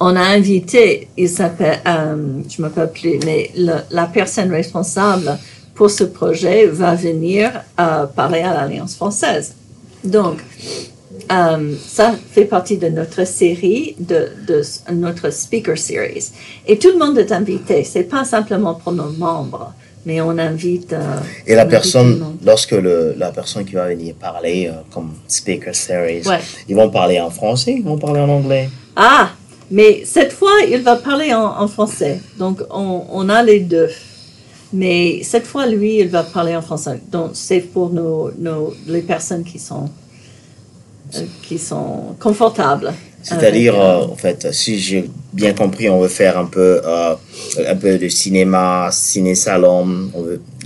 on 0.00 0.16
a 0.16 0.22
invité, 0.22 1.08
il 1.16 1.28
s'appelle, 1.28 1.80
euh, 1.86 2.42
je 2.48 2.60
ne 2.60 2.66
me 2.66 2.74
rappelle 2.74 2.92
plus, 2.92 3.18
mais 3.24 3.50
la 3.90 4.06
personne 4.06 4.50
responsable 4.50 5.38
pour 5.74 5.90
ce 5.90 6.04
projet 6.04 6.66
va 6.66 6.94
venir 6.94 7.50
euh, 7.78 8.06
parler 8.06 8.40
à 8.40 8.52
l'Alliance 8.54 8.96
française. 8.96 9.54
Donc, 10.02 10.38
ça 11.86 12.14
fait 12.30 12.44
partie 12.44 12.76
de 12.76 12.88
notre 12.88 13.26
série, 13.26 13.94
de, 13.98 14.28
de 14.46 14.62
notre 14.92 15.30
speaker 15.30 15.78
series. 15.78 16.30
Et 16.66 16.78
tout 16.78 16.88
le 16.88 16.98
monde 16.98 17.16
est 17.18 17.32
invité. 17.32 17.84
C'est 17.84 18.04
pas 18.04 18.24
simplement 18.24 18.74
pour 18.74 18.92
nos 18.92 19.10
membres, 19.10 19.72
mais 20.06 20.20
on 20.20 20.36
invite. 20.38 20.92
euh, 20.92 21.16
Et 21.46 21.54
la 21.54 21.66
personne, 21.66 22.36
lorsque 22.44 22.72
le, 22.72 23.14
la 23.16 23.30
personne 23.30 23.64
qui 23.64 23.74
va 23.74 23.86
venir 23.88 24.14
parler 24.14 24.68
euh, 24.68 24.72
comme 24.92 25.12
speaker 25.28 25.74
series, 25.74 26.26
Ouais. 26.26 26.40
ils 26.68 26.74
vont 26.76 26.90
parler 26.90 27.20
en 27.20 27.30
français, 27.30 27.74
ils 27.78 27.84
vont 27.84 27.98
parler 27.98 28.20
en 28.20 28.28
anglais. 28.28 28.68
Ah, 28.96 29.30
mais 29.70 30.02
cette 30.04 30.32
fois, 30.32 30.52
il 30.68 30.82
va 30.82 30.96
parler 30.96 31.32
en, 31.32 31.44
en 31.62 31.68
français. 31.68 32.20
Donc, 32.38 32.60
on, 32.70 33.04
on 33.10 33.28
a 33.28 33.42
les 33.42 33.60
deux. 33.60 33.88
Mais 34.74 35.22
cette 35.22 35.46
fois, 35.46 35.66
lui, 35.66 35.98
il 36.00 36.08
va 36.08 36.22
parler 36.22 36.56
en 36.56 36.62
français. 36.62 37.00
Donc, 37.10 37.30
c'est 37.34 37.60
pour 37.60 37.90
nos, 37.90 38.30
nos, 38.38 38.72
les 38.86 39.02
personnes 39.02 39.44
qui 39.44 39.58
sont, 39.58 39.88
euh, 41.16 41.20
qui 41.42 41.58
sont 41.58 42.16
confortables. 42.18 42.92
C'est-à-dire, 43.22 43.74
avec, 43.74 43.84
euh, 43.84 44.00
euh, 44.08 44.12
en 44.12 44.16
fait, 44.16 44.52
si 44.52 44.78
j'ai 44.78 45.08
bien 45.32 45.52
compris, 45.54 45.88
on 45.88 46.00
veut 46.00 46.08
faire 46.08 46.36
un 46.38 46.46
peu, 46.46 46.80
euh, 46.84 47.14
un 47.66 47.76
peu 47.76 47.96
de 47.98 48.08
cinéma, 48.08 48.88
ciné-salon, 48.92 50.10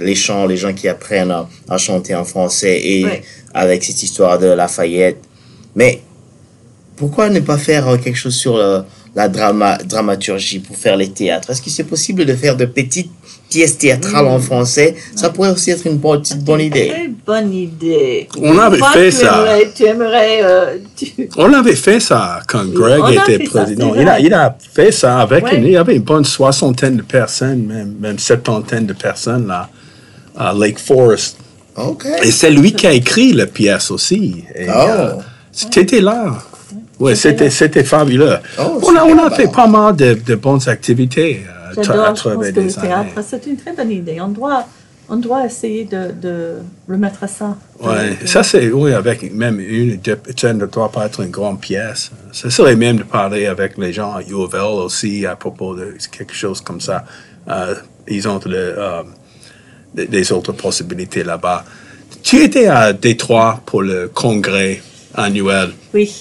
les 0.01 0.15
chants, 0.15 0.47
les 0.47 0.57
gens 0.57 0.73
qui 0.73 0.89
apprennent 0.89 1.31
à, 1.31 1.49
à 1.69 1.79
chanter 1.79 2.15
en 2.15 2.25
français 2.25 2.81
et 2.83 3.05
Ouais. 3.05 3.23
avec 3.55 3.85
cette 3.85 4.03
histoire 4.03 4.39
de 4.39 4.47
Lafayette. 4.47 5.19
Mais 5.75 6.01
pourquoi 6.97 7.29
ne 7.29 7.41
pas 7.41 7.59
faire 7.59 7.89
euh, 7.89 7.99
quelque 7.99 8.17
chose 8.17 8.35
sur 8.35 8.57
le- 8.57 8.83
la 9.15 9.29
drama, 9.29 9.79
dramaturgie 9.85 10.61
pour 10.61 10.77
faire 10.77 10.97
les 10.97 11.11
théâtres? 11.11 11.51
Est-ce 11.51 11.61
que 11.63 11.71
c'est 11.71 11.85
possible 11.85 12.25
de 12.25 12.35
faire 12.35 12.57
de 12.57 12.65
petites 12.65 13.11
pièces 13.49 13.79
théâtrales 13.79 14.27
en 14.27 14.39
français 14.39 14.95
Ça 15.15 15.31
pourrait 15.31 15.51
aussi 15.51 15.71
être 15.71 15.87
une 15.87 15.97
bonne, 15.99 16.21
petite 16.21 16.43
bonne 16.45 16.61
idée. 16.61 16.89
Très 16.89 17.11
bonne 17.27 17.53
idée. 17.53 18.29
On 18.43 18.59
avait 18.59 18.79
fait 18.93 19.11
tu 19.11 19.17
ça. 19.17 19.27
Aimerais, 19.39 19.73
tu 19.75 19.85
aimerais. 19.85 20.39
euh, 20.43 20.77
tu- 20.97 21.29
On 21.37 21.53
avait 21.53 21.77
fait 21.77 22.01
ça 22.01 22.41
quand 22.47 22.65
Greg 22.73 23.01
on 23.03 23.09
était 23.11 23.39
président. 23.45 23.95
il, 23.95 24.09
a, 24.09 24.19
il 24.21 24.33
a 24.35 24.57
fait 24.75 24.91
ça 24.93 25.21
avec 25.21 25.45
Ouais. 25.45 25.57
une, 25.57 25.65
il 25.65 25.73
y 25.73 25.77
avait 25.77 25.97
une 25.97 26.03
bonne 26.03 26.25
soixantaine 26.25 26.97
de 26.97 27.03
personnes, 27.03 27.65
même, 27.67 27.95
même 28.01 28.19
septantaine 28.19 28.87
de 28.87 28.93
personnes 28.95 29.47
là, 29.47 29.69
à 30.37 30.53
Lake 30.53 30.79
Forest. 30.79 31.39
Ok. 31.77 32.07
Et 32.23 32.31
c'est 32.33 32.51
lui 32.51 32.73
qui 32.73 32.87
a 32.87 32.93
écrit 32.93 33.33
la 33.33 33.47
pièce 33.47 33.91
aussi. 33.91 34.45
Et, 34.55 34.67
Oh. 34.69 34.73
euh, 34.89 35.13
T'étais 35.71 36.01
là. 36.01 36.39
Oui, 36.99 37.15
c'était, 37.17 37.45
là. 37.45 37.51
c'était 37.51 37.85
fabuleux. 37.85 38.37
Oh, 38.59 38.81
on, 38.83 38.97
a, 38.97 39.05
on 39.05 39.19
a 39.27 39.31
fait 39.31 39.51
pas 39.53 39.67
mal 39.67 39.95
de, 39.97 40.15
de 40.15 40.35
bonnes 40.35 40.67
activités 40.69 41.43
euh, 41.49 41.53
J'adore, 41.83 42.07
je 42.17 42.23
pense 42.23 42.33
travers 42.33 42.55
que 42.55 42.61
le 42.61 42.73
théâtre, 42.73 43.25
c'est 43.27 43.47
une 43.47 43.57
très 43.57 43.73
bonne 43.73 43.91
idée. 43.91 44.21
On 44.21 44.29
doit, 44.29 44.65
on 45.09 45.17
doit 45.17 45.45
essayer 45.47 45.85
de, 45.85 46.13
de 46.13 46.55
remettre 46.89 47.29
ça. 47.29 47.57
Ouais, 47.81 48.17
ça 48.25 48.43
c'est, 48.43 48.71
oui, 48.71 48.93
avec 48.93 49.33
même 49.33 49.61
une, 49.61 49.97
deux, 49.97 50.19
ça 50.37 50.53
ne 50.53 50.67
doit 50.67 50.91
pas 50.91 51.07
être 51.07 51.21
une 51.21 51.31
grande 51.31 51.61
pièce. 51.61 52.11
Ce 52.33 52.51
serait 52.51 52.77
même 52.77 52.97
de 52.99 53.03
parler 53.05 53.47
avec 53.47 53.79
les 53.79 53.93
gens 53.93 54.15
à 54.15 54.23
U 54.23 54.35
of 54.35 54.55
L 54.55 54.61
aussi 54.61 55.27
à 55.27 55.37
propos 55.37 55.75
de 55.75 55.95
quelque 56.11 56.35
chose 56.35 56.61
comme 56.61 56.81
ça. 56.81 57.05
Euh, 57.49 57.75
ils 58.09 58.27
ont 58.29 58.41
le, 58.45 58.75
euh, 58.79 59.03
des 59.95 60.33
autres 60.33 60.53
possibilités 60.53 61.25
là-bas. 61.25 61.65
Tu 62.23 62.43
étais 62.43 62.67
à 62.67 62.93
Détroit 62.93 63.61
pour 63.67 63.83
le 63.83 64.09
congrès 64.09 64.83
annuel 65.15 65.71
Oui. 65.95 66.13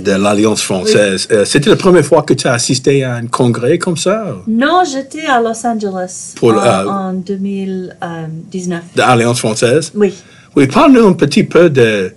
De 0.00 0.12
l'Alliance 0.12 0.62
française. 0.62 1.28
Euh, 1.30 1.44
C'était 1.44 1.70
la 1.70 1.76
première 1.76 2.04
fois 2.04 2.22
que 2.22 2.34
tu 2.34 2.46
as 2.46 2.52
assisté 2.54 3.04
à 3.04 3.14
un 3.14 3.26
congrès 3.26 3.78
comme 3.78 3.96
ça? 3.96 4.36
Non, 4.46 4.82
j'étais 4.90 5.26
à 5.26 5.40
Los 5.40 5.64
Angeles 5.66 6.32
Pour, 6.36 6.52
en, 6.52 6.56
euh, 6.56 6.86
en 6.86 7.12
2019. 7.14 8.80
De 8.96 9.00
l'Alliance 9.00 9.38
française? 9.38 9.92
Oui. 9.94 10.14
Oui, 10.56 10.66
parle-nous 10.66 11.06
un 11.06 11.12
petit 11.12 11.44
peu 11.44 11.70
de, 11.70 12.12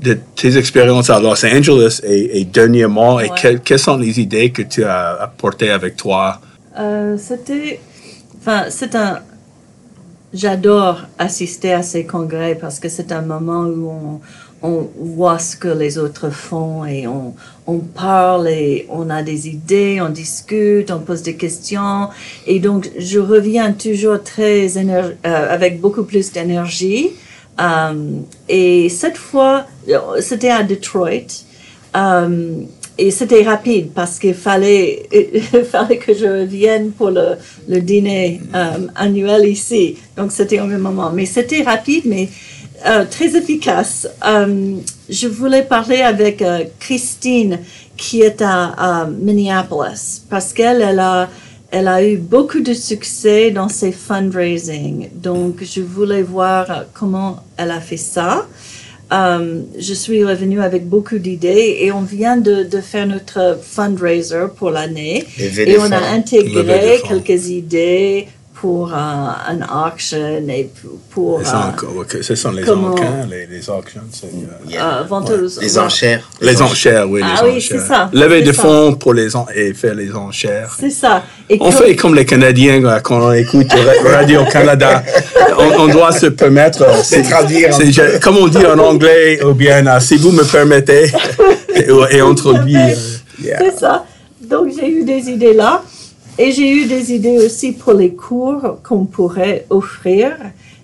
de 0.00 0.18
tes 0.36 0.56
expériences 0.58 1.08
à 1.10 1.18
Los 1.20 1.44
Angeles 1.46 2.00
et, 2.04 2.40
et 2.40 2.44
dernièrement, 2.44 3.20
et 3.20 3.24
Ouais. 3.24 3.30
quelles, 3.40 3.60
quelles 3.60 3.78
sont 3.78 3.96
les 3.96 4.20
idées 4.20 4.50
que 4.50 4.62
tu 4.62 4.84
as 4.84 5.22
apportées 5.22 5.70
avec 5.70 5.96
toi? 5.96 6.40
Euh, 6.78 7.16
c'était. 7.18 7.80
Enfin, 8.38 8.64
c'est 8.68 8.94
un. 8.94 9.20
J'adore 10.32 11.00
assister 11.18 11.72
à 11.72 11.82
ces 11.82 12.04
congrès 12.04 12.54
parce 12.54 12.78
que 12.78 12.88
c'est 12.88 13.10
un 13.10 13.22
moment 13.22 13.62
où 13.64 13.90
on, 13.90 14.20
on 14.62 14.88
voit 14.98 15.38
ce 15.38 15.56
que 15.56 15.68
les 15.68 15.98
autres 15.98 16.30
font 16.30 16.84
et 16.84 17.06
on, 17.06 17.34
on 17.66 17.78
parle 17.78 18.48
et 18.48 18.86
on 18.90 19.08
a 19.08 19.22
des 19.22 19.48
idées, 19.48 20.00
on 20.00 20.10
discute, 20.10 20.90
on 20.90 21.00
pose 21.00 21.22
des 21.22 21.36
questions. 21.36 22.08
Et 22.46 22.60
donc, 22.60 22.90
je 22.98 23.18
reviens 23.18 23.72
toujours 23.72 24.22
très 24.22 24.76
euh, 24.76 25.12
avec 25.24 25.80
beaucoup 25.80 26.04
plus 26.04 26.32
d'énergie. 26.32 27.10
Euh, 27.60 28.20
et 28.48 28.88
cette 28.88 29.16
fois, 29.16 29.66
c'était 30.20 30.50
à 30.50 30.62
Detroit. 30.62 31.44
Euh, 31.96 32.62
et 32.98 33.10
c'était 33.10 33.42
rapide 33.42 33.92
parce 33.94 34.18
qu'il 34.18 34.34
fallait, 34.34 35.08
il 35.10 35.40
fallait 35.64 35.96
que 35.96 36.12
je 36.12 36.26
revienne 36.26 36.92
pour 36.92 37.10
le, 37.10 37.36
le 37.66 37.80
dîner 37.80 38.42
euh, 38.54 38.88
annuel 38.94 39.46
ici. 39.48 39.96
Donc 40.18 40.32
c'était 40.32 40.58
un 40.58 40.66
moment. 40.66 41.10
Mais 41.10 41.24
c'était 41.24 41.62
rapide, 41.62 42.02
mais 42.04 42.28
euh, 42.86 43.04
très 43.04 43.36
efficace. 43.36 44.08
Euh, 44.26 44.76
je 45.08 45.28
voulais 45.28 45.62
parler 45.62 46.00
avec 46.00 46.40
euh, 46.40 46.64
Christine 46.78 47.58
qui 47.96 48.22
est 48.22 48.40
à, 48.40 48.72
à 49.02 49.06
Minneapolis 49.06 50.22
parce 50.30 50.52
qu'elle 50.54 50.80
elle 50.80 51.00
a, 51.00 51.28
elle 51.70 51.88
a 51.88 52.02
eu 52.02 52.16
beaucoup 52.16 52.60
de 52.60 52.72
succès 52.72 53.50
dans 53.50 53.68
ses 53.68 53.92
fundraising. 53.92 55.10
Donc 55.14 55.62
je 55.62 55.82
voulais 55.82 56.22
voir 56.22 56.84
comment 56.94 57.40
elle 57.58 57.72
a 57.72 57.80
fait 57.80 57.98
ça. 57.98 58.46
Je 59.12 59.92
suis 59.94 60.24
revenue 60.24 60.62
avec 60.62 60.88
beaucoup 60.88 61.18
d'idées 61.18 61.78
et 61.80 61.92
on 61.92 62.02
vient 62.02 62.36
de, 62.36 62.62
de 62.62 62.80
faire 62.80 63.06
notre 63.06 63.58
fundraiser 63.60 64.46
pour 64.56 64.70
l'année 64.70 65.24
et 65.38 65.78
on 65.78 65.90
a 65.90 66.00
intégré 66.14 67.00
quelques 67.06 67.48
idées 67.48 68.28
pour 68.60 68.92
euh, 68.92 68.96
un 68.96 69.60
auction 69.88 70.46
et 70.48 70.70
pour, 71.10 71.40
Et 71.40 71.44
euh, 71.46 72.22
ce 72.22 72.34
sont 72.34 72.50
les 72.52 72.68
encans, 72.68 73.26
les, 73.30 73.46
les 73.46 73.70
auctions. 73.70 74.02
euh, 74.24 74.68
Yeah. 74.68 75.06
euh. 75.10 75.48
Les 75.62 75.78
enchères. 75.78 76.28
Les 76.42 76.60
enchères, 76.60 77.08
oui, 77.08 77.20
les 77.22 77.26
Ah 77.26 77.40
oui, 77.44 77.56
enchères. 77.56 77.80
c'est 77.80 77.86
ça, 77.88 78.10
Lever 78.12 78.42
des 78.42 78.52
fonds 78.52 78.94
pour 78.94 79.14
les 79.14 79.34
en- 79.34 79.46
et 79.54 79.72
faire 79.72 79.94
les 79.94 80.12
enchères. 80.12 80.76
C'est 80.78 80.90
ça. 80.90 81.22
Et 81.48 81.56
On 81.58 81.70
comme- 81.70 81.72
fait 81.72 81.96
comme 81.96 82.14
les 82.14 82.26
Canadiens 82.26 82.84
euh, 82.84 83.00
quand 83.00 83.20
on 83.28 83.32
écoute 83.32 83.72
Ra- 83.72 84.16
Radio-Canada. 84.18 85.02
on, 85.58 85.82
on 85.84 85.88
doit 85.88 86.12
se 86.12 86.26
permettre. 86.26 86.84
c'est- 87.02 87.22
traduire. 87.22 87.70
comme 88.22 88.36
on 88.36 88.48
dit 88.48 88.66
en 88.66 88.78
anglais, 88.78 89.42
ou 89.42 89.54
bien, 89.54 89.98
si 90.00 90.16
vous 90.18 90.32
me 90.32 90.44
permettez, 90.44 91.10
et, 91.74 91.86
et 92.10 92.20
introduit. 92.20 92.76
euh, 92.76 92.94
yeah. 93.42 93.58
C'est 93.58 93.78
ça. 93.78 94.04
Donc, 94.42 94.68
j'ai 94.78 94.88
eu 94.88 95.04
des 95.04 95.30
idées 95.30 95.54
là. 95.54 95.82
Et 96.42 96.52
j'ai 96.52 96.72
eu 96.72 96.86
des 96.86 97.12
idées 97.12 97.36
aussi 97.36 97.72
pour 97.72 97.92
les 97.92 98.14
cours 98.14 98.78
qu'on 98.82 99.04
pourrait 99.04 99.66
offrir. 99.68 100.38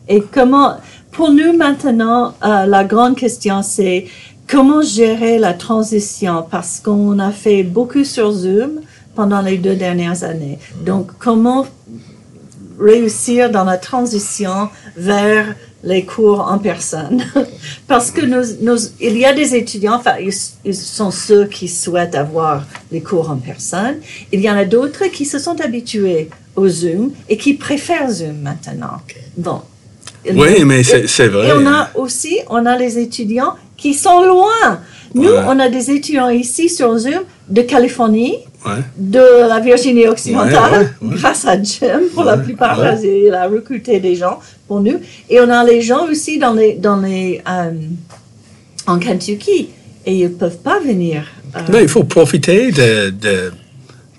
Et 0.07 0.21
comment, 0.21 0.75
pour 1.13 1.31
nous 1.31 1.57
maintenant, 1.57 2.35
euh, 2.45 2.67
la 2.67 2.85
grande 2.85 3.17
question, 3.17 3.63
c'est 3.63 4.05
comment 4.47 4.83
gérer 4.83 5.39
la 5.39 5.55
transition? 5.55 6.45
Parce 6.51 6.79
qu'on 6.79 7.19
a 7.19 7.31
fait 7.31 7.63
beaucoup 7.63 8.05
sur 8.05 8.33
Zoom 8.33 8.83
pendant 9.15 9.41
les 9.41 9.57
deux 9.57 9.77
dernières 9.77 10.25
années. 10.25 10.59
Donc, 10.85 11.13
comment 11.19 11.65
réussir 12.79 13.51
dans 13.51 13.65
la 13.65 13.79
transition 13.79 14.69
vers 14.95 15.47
les 15.87 16.05
cours 16.05 16.41
en 16.41 16.59
personne. 16.59 17.25
Parce 17.89 18.11
que 18.11 18.21
il 19.01 19.17
y 19.19 19.25
a 19.25 19.33
des 19.33 19.55
étudiants, 19.55 19.95
enfin, 19.95 20.17
ils, 20.21 20.35
ils 20.65 20.75
sont 20.75 21.13
ceux 21.13 21.47
qui 21.47 21.69
souhaitent 21.69 22.17
avoir 22.17 22.65
les 22.91 23.01
cours 23.01 23.31
en 23.31 23.37
personne. 23.37 23.97
Il 24.33 24.41
y 24.41 24.51
en 24.51 24.57
a 24.57 24.65
d'autres 24.65 25.07
qui 25.07 25.25
se 25.25 25.39
sont 25.39 25.59
habitués 25.61 26.29
au 26.57 26.69
Zoom 26.69 27.13
et 27.29 27.37
qui 27.37 27.55
préfèrent 27.55 28.11
Zoom 28.11 28.39
maintenant. 28.43 28.99
Bon. 29.37 29.63
Oui, 30.35 30.65
mais 30.65 30.83
c'est 30.83 31.29
vrai. 31.29 31.49
Et 31.49 31.53
on 31.53 31.67
a 31.67 31.91
aussi, 31.95 32.41
on 32.51 32.67
a 32.67 32.77
les 32.77 32.99
étudiants 32.99 33.55
qui 33.77 33.95
sont 33.95 34.23
loin. 34.25 34.81
Nous, 35.15 35.23
Ouais. 35.31 35.45
on 35.47 35.59
a 35.61 35.69
des 35.69 35.91
étudiants 35.93 36.31
ici 36.31 36.69
sur 36.69 36.99
Zoom 36.99 37.23
de 37.49 37.63
Californie, 37.63 38.37
Ouais. 38.65 38.83
de 38.97 39.47
la 39.49 39.61
Virginie 39.61 40.07
occidentale, 40.09 40.73
Ouais, 40.73 40.79
ouais, 40.79 40.87
ouais. 41.13 41.17
grâce 41.19 41.45
à 41.47 41.63
Jim, 41.63 42.01
pour 42.15 42.25
la 42.25 42.37
plupart, 42.37 42.81
il 43.05 43.33
a 43.33 43.47
recruté 43.47 44.01
des 44.01 44.17
gens 44.17 44.41
pour 44.67 44.81
nous. 44.81 44.99
Et 45.31 45.41
on 45.41 45.49
a 45.49 45.63
les 45.65 45.81
gens 45.83 46.09
aussi 46.11 46.39
dans 46.39 46.53
les, 46.55 46.73
dans 46.75 46.97
les, 47.01 47.41
euh, 47.49 47.71
en 48.89 48.99
Kentucky, 48.99 49.69
et 50.05 50.15
ils 50.17 50.25
ne 50.25 50.29
peuvent 50.29 50.59
pas 50.59 50.81
venir. 50.81 51.25
euh, 51.57 51.61
Mais 51.73 51.83
il 51.83 51.89
faut 51.89 52.05
profiter 52.05 52.73
de, 52.73 53.11
de, 53.11 53.53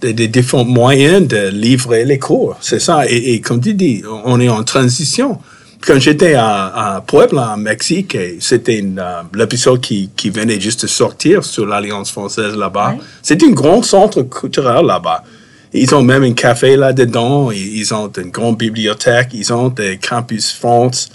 de- 0.02 0.12
des 0.12 0.28
différents 0.30 0.66
moyens 0.66 1.28
de 1.28 1.50
livrer 1.50 2.06
les 2.06 2.20
cours. 2.20 2.56
C'est 2.62 2.80
ça. 2.80 3.06
Et, 3.10 3.34
et 3.34 3.42
comme 3.42 3.60
tu 3.62 3.74
dis, 3.74 4.04
on 4.26 4.40
est 4.40 4.50
en 4.50 4.63
transition. 4.63 5.40
Quand 5.88 6.00
j'étais 6.00 6.34
à, 6.34 6.95
à 6.97 7.02
Puebla, 7.02 7.54
en 7.54 7.58
Mexique, 7.58 8.13
et 8.15 8.39
c'était 8.41 8.80
une, 8.80 9.00
euh, 9.00 9.21
l'épisode 9.34 9.80
qui, 9.80 10.10
qui 10.17 10.30
venait 10.30 10.60
juste 10.60 10.82
de 10.82 10.88
sortir 10.88 11.45
sur 11.45 11.65
l'Alliance 11.65 12.12
française 12.12 12.58
là-bas. 12.58 12.89
Ouais. 12.89 13.04
C'est 13.21 13.41
un 13.41 13.52
grand 13.52 13.82
centre 13.82 14.23
culturel 14.23 14.86
là-bas. 14.86 15.23
Ils 15.71 15.95
ont 15.95 16.04
même 16.04 16.23
un 16.23 16.34
café 16.34 16.76
là-dedans. 16.76 17.52
Ils 17.52 17.78
ils 17.78 17.93
ont 17.93 18.12
une 18.17 18.32
grande 18.32 18.58
bibliothèque. 18.58 19.30
Ils 19.32 19.54
ont 19.54 19.69
des 19.69 19.97
campus 19.97 20.52
France. 20.52 21.10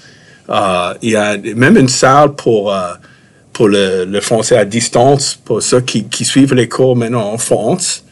Euh, 0.49 0.95
il 1.03 1.11
y 1.11 1.17
a 1.17 1.37
même 1.37 1.77
une 1.77 1.89
salle 1.89 2.35
pour, 2.35 2.73
euh, 2.73 2.95
pour 3.53 3.69
le, 3.69 4.07
le 4.07 4.21
français 4.23 4.57
à 4.57 4.65
distance, 4.65 5.39
pour 5.45 5.63
ceux 5.63 5.83
qui, 5.83 6.05
qui 6.05 6.25
suivent 6.25 6.55
les 6.55 6.69
cours 6.69 6.97
maintenant 6.97 7.31
en 7.31 7.37
France, 7.39 8.05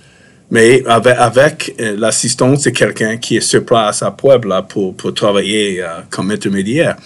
mais 0.51 0.83
avec, 0.87 1.17
avec 1.19 1.75
euh, 1.81 1.97
l'assistance 1.99 2.65
de 2.65 2.71
quelqu'un 2.71 3.17
qui 3.17 3.37
est 3.37 3.41
sur 3.41 3.65
place 3.65 4.03
à 4.03 4.11
Puebla 4.11 4.63
pour, 4.63 4.95
pour 4.95 5.15
travailler 5.15 5.83
euh, 5.83 5.87
comme 6.11 6.31
intermédiaire. 6.31 6.97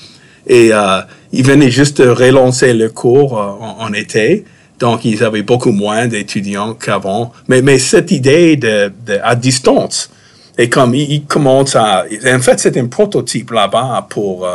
Et 0.46 0.70
euh, 0.72 1.00
ils 1.32 1.44
venaient 1.44 1.70
juste 1.70 1.98
relancer 1.98 2.72
le 2.74 2.88
cours 2.88 3.38
euh, 3.38 3.84
en, 3.86 3.92
été, 3.92 4.44
donc 4.78 5.04
ils 5.04 5.22
avaient 5.22 5.42
beaucoup 5.42 5.72
moins 5.72 6.06
d'étudiants 6.06 6.74
qu'avant. 6.74 7.32
Mais, 7.48 7.62
mais 7.62 7.78
cette 7.78 8.10
idée 8.10 8.56
de, 8.56 8.92
à 9.22 9.34
distance, 9.34 10.10
et 10.56 10.68
comme 10.68 10.94
ils, 10.94 11.10
ils 11.12 11.24
commencent 11.24 11.76
à... 11.76 12.04
En 12.26 12.40
fait, 12.40 12.58
c'est 12.60 12.76
un 12.76 12.86
prototype 12.86 13.50
là-bas 13.50 14.06
pour... 14.08 14.46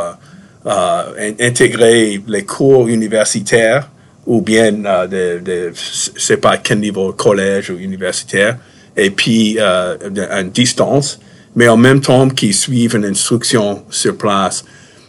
in- 0.66 1.36
intégrer 1.40 2.20
les 2.26 2.44
cours 2.44 2.88
universitaires 2.88 3.88
ou 4.26 4.42
bien 4.42 4.84
euh, 4.84 5.40
de, 5.40 5.72
sais 5.74 6.36
pas 6.36 6.58
quel 6.58 6.80
niveau 6.80 7.14
collège 7.14 7.70
ou 7.70 7.78
universitaire 7.78 8.58
et 8.96 9.10
puis 9.10 9.56
euh, 9.58 9.96
à 10.30 10.42
distance 10.42 11.20
mais 11.56 11.68
en 11.68 11.76
même 11.76 12.00
temps 12.00 12.28
qui 12.28 12.52
suivent 12.52 12.96
une 12.96 13.04
instruction 13.04 13.82
sur 13.90 14.16
place 14.16 14.64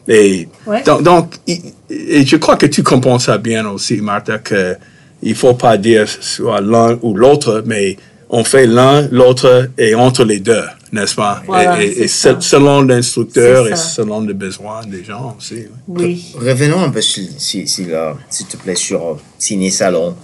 et 0.08 0.48
Ouais. 0.65 0.84
donc, 0.84 1.36
et 1.48 2.26
je 2.26 2.36
crois 2.38 2.56
que 2.56 2.65
tu 2.65 2.84
comprends 2.84 3.20
ça 3.20 3.38
bien 3.38 3.67
aussi 3.67 4.02
Martha 4.02 4.39
que 4.39 4.76
il 5.22 5.36
faut 5.36 5.54
pas 5.54 5.78
dire 5.78 6.08
soit 6.08 6.62
l'un 6.62 6.98
ou 7.02 7.13
l'autre 7.13 7.63
mais 7.65 7.98
on 8.30 8.44
fait 8.44 8.65
l'un 8.65 9.08
l'autre 9.12 9.70
et 9.78 9.94
entre 9.94 10.24
les 10.24 10.39
deux 10.39 10.63
n'est-ce 10.91 11.15
pas? 11.15 11.41
Voilà, 11.46 11.82
et, 11.82 12.08
selon 12.08 12.82
l'instructeur 12.82 13.67
et 13.67 13.76
selon 13.76 14.22
les 14.22 14.34
besoins 14.34 14.86
des 14.86 15.04
gens 15.04 15.36
aussi. 15.38 15.65
oui. 15.88 16.26
Revenons 16.36 16.82
un 16.84 16.89
peu, 16.89 17.02
s'il 17.02 17.39
si, 17.39 17.65
euh, 17.89 18.13
te 18.50 18.58
plaît, 18.58 18.76
sur 18.76 19.02
euh, 19.08 19.13
Ciné 19.38 19.70
Salon. 19.70 20.15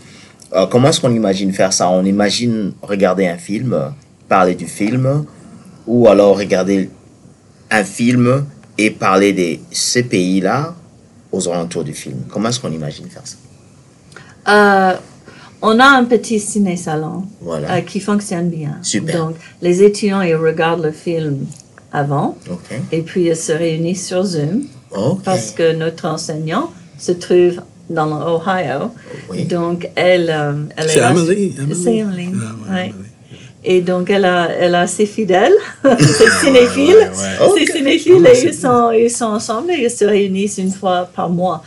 Euh, 0.53 0.65
comment 0.67 0.89
est-ce 0.89 1.01
qu'on 1.01 1.13
imagine 1.13 1.51
faire 1.53 1.73
ça? 1.73 1.89
On 1.89 2.05
imagine 2.05 2.73
regarder 2.81 3.27
un 3.27 3.37
film, 3.37 3.93
parler 4.29 4.55
du 4.55 4.67
film, 4.67 5.25
ou 5.85 6.07
alors 6.07 6.37
regarder 6.37 6.89
un 7.69 7.83
film 7.83 8.45
et 8.77 8.91
parler 8.91 9.33
de 9.33 9.59
ces 9.71 10.03
pays-là 10.03 10.73
aux 11.31 11.47
alentours 11.49 11.83
du 11.83 11.93
film. 11.93 12.17
Comment 12.31 12.49
est-ce 12.49 12.59
qu'on 12.59 12.71
imagine 12.71 13.07
faire 13.09 13.23
ça? 13.25 13.35
Euh, 14.49 14.97
on 15.61 15.79
a 15.79 15.85
un 15.85 16.05
petit 16.05 16.39
ciné-salon 16.39 17.23
Voilà. 17.41 17.73
euh, 17.75 17.81
qui 17.81 17.99
fonctionne 17.99 18.49
bien. 18.49 18.77
Super. 18.81 19.17
Donc, 19.17 19.35
les 19.61 19.83
étudiants, 19.83 20.21
ils 20.21 20.35
regardent 20.35 20.83
le 20.83 20.91
film 20.91 21.45
avant 21.91 22.37
et 22.91 23.01
puis 23.01 23.27
ils 23.27 23.35
se 23.35 23.51
réunissent 23.51 24.07
sur 24.07 24.23
Zoom 24.23 24.63
parce 25.23 25.51
que 25.51 25.73
notre 25.75 26.05
enseignant 26.05 26.69
se 26.97 27.11
trouve 27.11 27.61
dans 27.89 28.05
l'Ohio. 28.05 28.91
Oui. 29.29 29.45
Donc, 29.45 29.89
elle, 29.95 30.29
euh, 30.29 30.53
elle 30.75 30.89
C'est 30.89 30.97
est 30.97 31.01
là- 31.01 31.11
Emily. 31.11 31.55
C'est 31.73 31.95
Emily, 31.95 32.29
Ah, 32.33 32.39
ouais, 32.71 32.75
ouais. 32.75 32.85
Emily. 32.89 33.03
Et 33.63 33.81
donc, 33.81 34.09
elle 34.09 34.23
a, 34.25 34.49
elle 34.51 34.75
a 34.75 34.87
ses 34.87 35.05
fidèles, 35.05 35.53
ses 35.99 36.29
cinéphiles. 36.45 36.95
ouais. 36.95 37.59
Ses 37.59 37.65
cinéphiles, 37.73 38.23
Ah, 38.25 38.33
et 38.33 38.43
ils 38.47 38.53
sont, 38.53 38.91
ils 38.91 39.09
sont 39.11 39.25
ensemble 39.25 39.71
et 39.71 39.83
ils 39.83 39.91
se 39.91 40.05
réunissent 40.05 40.57
une 40.57 40.71
fois 40.71 41.09
par 41.13 41.29
mois. 41.29 41.63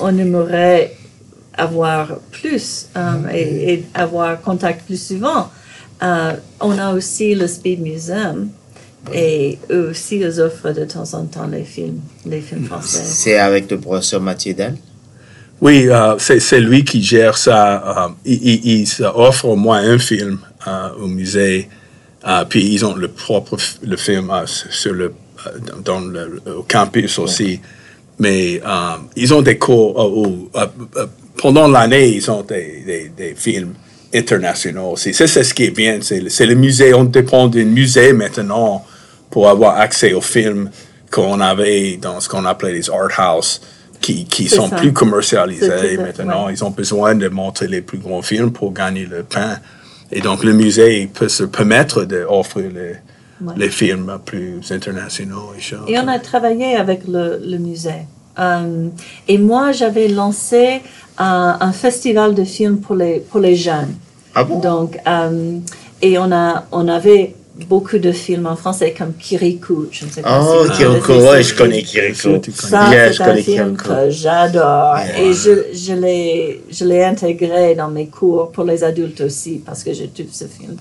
On 0.00 0.18
aimerait 0.18 0.96
avoir 1.56 2.16
plus 2.32 2.86
euh, 2.96 3.28
et, 3.32 3.72
et 3.74 3.84
avoir 3.94 4.40
contact 4.40 4.86
plus 4.86 5.00
souvent. 5.00 5.48
Euh, 6.02 6.32
on 6.60 6.76
a 6.78 6.92
aussi 6.92 7.34
le 7.36 7.46
Speed 7.46 7.80
Museum 7.80 8.48
et 9.12 9.58
eux 9.70 9.90
aussi, 9.90 10.16
ils 10.16 10.40
offrent 10.40 10.72
de 10.72 10.84
temps 10.84 11.14
en 11.14 11.24
temps 11.26 11.46
les 11.46 11.62
films, 11.62 12.00
les 12.26 12.40
films 12.40 12.64
français. 12.64 13.02
C'est 13.04 13.38
avec 13.38 13.70
le 13.70 13.78
professeur 13.78 14.20
Mathieu 14.20 14.54
Del 14.54 14.74
Oui, 15.60 15.88
euh, 15.88 16.16
c'est 16.18 16.60
lui 16.60 16.84
qui 16.84 17.02
gère 17.02 17.38
ça. 17.38 18.06
euh, 18.06 18.08
il, 18.24 18.42
il- 18.48 18.66
il 18.80 18.86
se 18.86 19.02
offre 19.04 19.46
au 19.46 19.56
moins 19.56 19.78
un 19.78 19.98
film 19.98 20.38
euh, 20.66 20.88
au 21.00 21.06
musée. 21.06 21.68
euh, 22.26 22.44
puis 22.48 22.66
ils 22.74 22.84
ont 22.84 22.94
le 22.94 23.08
propre 23.08 23.56
le 23.82 23.96
film 23.96 24.30
sur 24.46 24.92
le, 24.92 25.14
dans 25.84 26.00
le, 26.00 26.40
au 26.58 26.62
campus 26.64 27.18
aussi. 27.18 27.60
mais 28.18 28.60
ils 29.16 29.34
ont 29.34 29.42
des 29.42 29.58
cours 29.58 29.96
où, 30.16 30.50
pendant 31.36 31.68
l'année, 31.68 32.08
ils 32.08 32.30
ont 32.30 32.42
des, 32.42 32.82
des, 32.86 33.08
des 33.16 33.34
films 33.34 33.74
internationaux 34.14 34.92
aussi. 34.92 35.12
C'est 35.14 35.26
ce 35.26 35.52
qui 35.54 35.64
est 35.64 35.70
bien. 35.70 35.98
C'est 36.00 36.20
le, 36.20 36.30
c'est 36.30 36.46
le 36.46 36.54
musée. 36.54 36.94
On 36.94 37.04
dépend 37.04 37.48
d'un 37.48 37.64
musée 37.64 38.12
maintenant 38.12 38.84
pour 39.30 39.48
avoir 39.48 39.78
accès 39.78 40.12
aux 40.14 40.20
films 40.20 40.70
qu'on 41.10 41.40
avait 41.40 41.96
dans 42.00 42.20
ce 42.20 42.28
qu'on 42.28 42.44
appelait 42.44 42.72
les 42.72 42.88
art 42.90 43.10
house, 43.18 43.60
qui, 44.00 44.24
qui 44.26 44.48
sont 44.48 44.68
ça. 44.68 44.76
plus 44.76 44.92
commercialisés 44.92 45.96
maintenant. 45.98 46.46
ouais. 46.46 46.52
Ils 46.54 46.64
ont 46.64 46.70
besoin 46.70 47.14
de 47.14 47.28
montrer 47.28 47.68
les 47.68 47.80
plus 47.80 47.98
grands 47.98 48.22
films 48.22 48.52
pour 48.52 48.72
gagner 48.72 49.06
le 49.06 49.22
pain. 49.22 49.58
Et 50.12 50.20
donc, 50.20 50.44
le 50.44 50.52
musée 50.52 51.08
peut 51.12 51.28
se 51.28 51.44
permettre 51.44 52.04
d'offrir 52.04 52.70
les, 52.72 52.94
Ouais. 53.40 53.52
les 53.56 53.68
films 53.68 54.18
plus 54.24 54.60
internationaux 54.70 55.52
et 55.58 55.60
choses. 55.60 55.80
Et 55.88 55.98
on 55.98 56.06
a 56.06 56.20
travaillé 56.20 56.76
avec 56.76 57.00
le, 57.08 57.40
le 57.44 57.58
musée. 57.58 58.06
Euh, 58.38 58.88
et 59.26 59.38
moi, 59.38 59.72
j'avais 59.72 60.06
lancé 60.06 60.80
un, 61.18 61.56
un 61.60 61.72
festival 61.72 62.34
de 62.36 62.44
films 62.44 62.78
pour 62.78 62.94
les, 62.94 63.18
pour 63.28 63.40
les 63.40 63.56
jeunes. 63.56 63.92
Ah 64.36 64.44
bon? 64.44 64.60
Donc, 64.60 64.98
euh, 65.08 65.58
et 66.00 66.16
on, 66.16 66.30
a, 66.30 66.64
on 66.70 66.86
avait 66.86 67.34
beaucoup 67.68 67.98
de 67.98 68.10
films 68.12 68.46
en 68.46 68.56
français 68.56 68.94
comme 68.96 69.14
Kirikou. 69.14 69.86
Je 69.90 70.06
ne 70.06 70.10
sais 70.10 70.22
pas 70.22 70.40
Oh, 70.42 70.64
si 70.64 70.68
vous 70.68 70.76
Kiriko, 70.76 71.06
connaissez 71.06 71.28
ouais, 71.28 71.42
je 71.42 71.54
connais 71.54 71.82
film. 71.84 72.12
Kiriko. 72.14 72.38
Tu 72.38 72.50
connais. 72.52 72.70
Ça, 72.70 72.90
Yeah, 72.90 73.12
je 73.12 73.16
c'est 73.16 73.22
un 73.22 73.26
connais 73.26 73.42
film 73.42 73.76
Kiriko. 73.76 73.94
que 74.04 74.10
j'adore. 74.10 74.96
Et 75.18 75.32
je, 75.32 75.50
je 75.72 75.92
l'ai, 75.94 76.62
je 76.70 76.84
l'ai 76.84 77.04
intégré 77.04 77.74
dans 77.74 77.88
mes 77.88 78.06
cours 78.08 78.50
pour 78.50 78.64
les 78.64 78.82
adultes 78.82 79.20
aussi, 79.20 79.62
parce 79.64 79.84
que 79.84 79.92
je 79.94 80.04
trouve 80.04 80.26
ce 80.32 80.44
film 80.46 80.76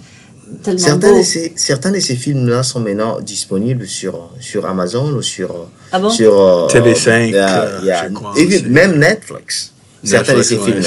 tellement 0.63 0.79
Certains 0.79 1.12
beau. 1.12 1.17
de, 1.19 1.23
ces, 1.23 1.53
certains 1.55 1.91
de 1.91 1.99
ces 1.99 2.15
films-là 2.15 2.63
sont 2.63 2.79
maintenant 2.79 3.19
disponibles 3.21 3.88
sur, 3.88 4.29
sur 4.39 4.65
Amazon 4.65 5.12
ou 5.13 5.21
sur, 5.21 5.67
Ah 5.91 5.99
bon? 5.99 6.09
sur 6.09 6.39
euh, 6.39 6.67
TV5, 6.67 7.25
il 7.27 7.33
y 7.33 7.38
a- 7.38 7.62
euh, 7.63 7.79
il 7.81 7.88
y 7.88 7.91
a- 7.91 8.07
je 8.07 8.13
crois 8.13 8.33
even- 8.36 8.62
aussi. 8.62 8.69
même 8.69 8.97
Netflix. 8.99 9.72
Certains 10.04 10.36
de 10.38 10.42
ces 10.44 10.58
films. 10.58 10.82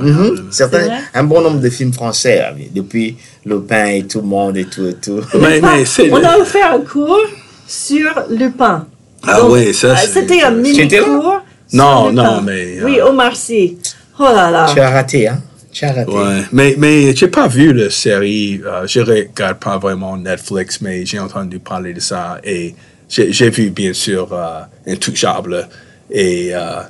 Mhm. 0.00 0.46
Certains, 0.50 0.88
un 1.14 1.22
bon 1.24 1.40
nombre 1.40 1.60
de 1.60 1.70
films 1.70 1.92
français, 1.92 2.42
depuis 2.74 3.16
Lupin 3.44 3.86
et 3.86 4.02
tout 4.04 4.20
le 4.20 4.26
monde 4.26 4.56
et 4.56 4.64
tout 4.64 4.86
et 4.86 4.94
tout. 4.94 5.20
Mais, 5.40 5.60
mais 5.60 5.84
c'est. 5.84 6.10
On 6.10 6.22
a 6.24 6.36
offert 6.38 6.72
un 6.74 6.80
cours 6.80 7.20
sur 7.66 8.10
Lupin. 8.28 8.86
Ah 9.26 9.44
oui, 9.46 9.72
ça, 9.74 9.88
euh, 9.92 9.96
C'était 10.02 10.42
un 10.42 10.62
C'était 10.64 11.00
là? 11.00 11.06
mini-cours. 11.06 11.40
Non, 11.72 12.04
sur 12.04 12.12
non, 12.12 12.22
Lupin. 12.40 12.40
mais, 12.42 12.78
Oui, 12.82 12.98
euh, 13.00 13.06
Omar 13.08 13.36
Sy. 13.36 13.78
Oh 14.18 14.24
là 14.24 14.50
là. 14.50 14.66
Tu 14.72 14.80
as 14.80 14.90
raté, 14.90 15.28
hein? 15.28 15.40
Tu 15.72 15.84
as 15.84 15.92
raté. 15.92 16.10
Ouais, 16.10 16.42
mais, 16.52 16.74
mais 16.76 17.14
j'ai 17.14 17.28
pas 17.28 17.46
vu 17.46 17.72
la 17.72 17.90
série. 17.90 18.60
euh, 18.66 18.86
je 18.86 19.00
regarde 19.00 19.58
pas 19.58 19.78
vraiment 19.78 20.16
Netflix, 20.16 20.80
mais 20.80 21.06
j'ai 21.06 21.18
entendu 21.20 21.58
parler 21.60 21.92
de 21.94 22.00
ça 22.00 22.38
et 22.42 22.74
j'ai 23.08 23.32
j'ai 23.32 23.50
vu 23.50 23.70
bien 23.70 23.92
sûr 23.92 24.28
euh, 24.32 24.60
Intouchable 24.92 25.68
et 26.10 26.50
euh, 26.52 26.80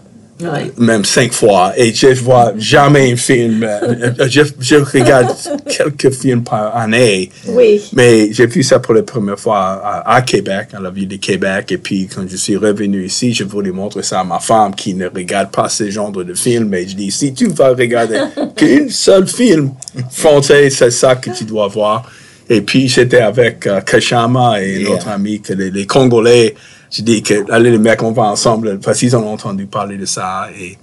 Ouais. 0.42 0.70
même 0.78 1.04
cinq 1.04 1.32
fois 1.32 1.72
et 1.76 1.92
je 1.92 2.08
vois 2.22 2.52
jamais 2.56 3.12
un 3.12 3.16
film. 3.16 3.62
euh, 3.62 4.10
je, 4.28 4.42
je 4.58 4.76
regarde 4.76 5.28
quelques 5.68 6.10
films 6.10 6.42
par 6.44 6.76
année. 6.76 7.30
Oui. 7.48 7.82
Mais 7.92 8.32
j'ai 8.32 8.46
vu 8.46 8.62
ça 8.62 8.78
pour 8.78 8.94
la 8.94 9.02
première 9.02 9.38
fois 9.38 9.58
à, 9.84 10.14
à 10.16 10.22
Québec, 10.22 10.68
à 10.72 10.80
la 10.80 10.90
ville 10.90 11.08
de 11.08 11.16
Québec. 11.16 11.72
Et 11.72 11.78
puis, 11.78 12.08
quand 12.12 12.22
je 12.28 12.36
suis 12.36 12.56
revenu 12.56 13.04
ici, 13.04 13.32
je 13.34 13.44
voulais 13.44 13.70
montrer 13.70 14.02
ça 14.02 14.20
à 14.20 14.24
ma 14.24 14.38
femme 14.40 14.74
qui 14.74 14.94
ne 14.94 15.06
regarde 15.08 15.50
pas 15.50 15.68
ce 15.68 15.90
genre 15.90 16.10
de 16.12 16.34
film. 16.34 16.72
Et 16.74 16.86
je 16.88 16.94
dis, 16.96 17.10
si 17.10 17.32
tu 17.34 17.48
vas 17.48 17.68
regarder 17.70 18.20
qu'un 18.56 18.88
seul 18.88 19.26
film 19.26 19.72
français, 20.10 20.70
c'est 20.70 20.90
ça 20.90 21.16
que 21.16 21.30
tu 21.30 21.44
dois 21.44 21.68
voir. 21.68 22.10
Et 22.52 22.62
puis, 22.62 22.88
j'étais 22.88 23.20
avec 23.20 23.66
euh, 23.66 23.80
Kachama 23.80 24.60
et 24.62 24.80
Yeah. 24.80 24.90
notre 24.90 25.08
ami, 25.08 25.40
que 25.40 25.52
les, 25.54 25.70
les 25.70 25.86
Congolais. 25.86 26.54
Je 26.90 27.02
dis 27.02 27.22
que, 27.22 27.50
allez, 27.52 27.70
les 27.70 27.78
mecs, 27.78 28.02
on 28.02 28.10
va 28.12 28.24
ensemble, 28.24 28.80
parce 28.80 28.98
qu'ils 28.98 29.14
ont 29.16 29.32
entendu 29.32 29.66
parler 29.66 29.96
de 29.96 30.04
ça. 30.04 30.48
Et, 30.60 30.76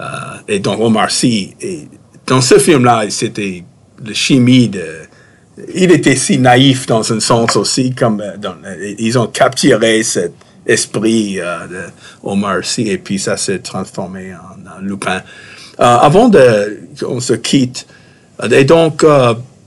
euh, 0.00 0.04
et 0.48 0.58
donc, 0.60 0.80
Omar 0.80 1.10
Sy, 1.10 1.54
et 1.60 1.86
dans 2.26 2.40
ce 2.40 2.58
film-là, 2.58 3.04
c'était 3.10 3.62
la 4.04 4.14
chimie 4.14 4.68
de, 4.70 4.82
il 5.74 5.90
était 5.92 6.16
si 6.16 6.38
naïf 6.38 6.86
dans 6.86 7.12
un 7.12 7.20
sens 7.20 7.54
aussi, 7.56 7.94
comme 7.94 8.22
euh, 8.22 8.38
dans- 8.38 8.56
euh, 8.64 8.94
ils 8.98 9.18
ont 9.18 9.26
capturé 9.26 10.02
cet 10.02 10.32
esprit 10.64 11.38
euh, 11.38 11.66
de 11.66 11.80
Omar 12.22 12.64
Sy 12.64 12.88
et 12.88 12.96
puis 12.98 13.18
ça 13.18 13.36
s'est 13.36 13.58
transformé 13.58 14.32
en, 14.32 14.78
en 14.78 14.80
Lupin. 14.80 15.20
Euh, 15.80 15.84
avant 15.84 16.30
de 16.30 16.78
qu'on 16.98 17.20
se 17.20 17.34
quitte, 17.34 17.86
et 18.50 18.64
donc, 18.64 19.04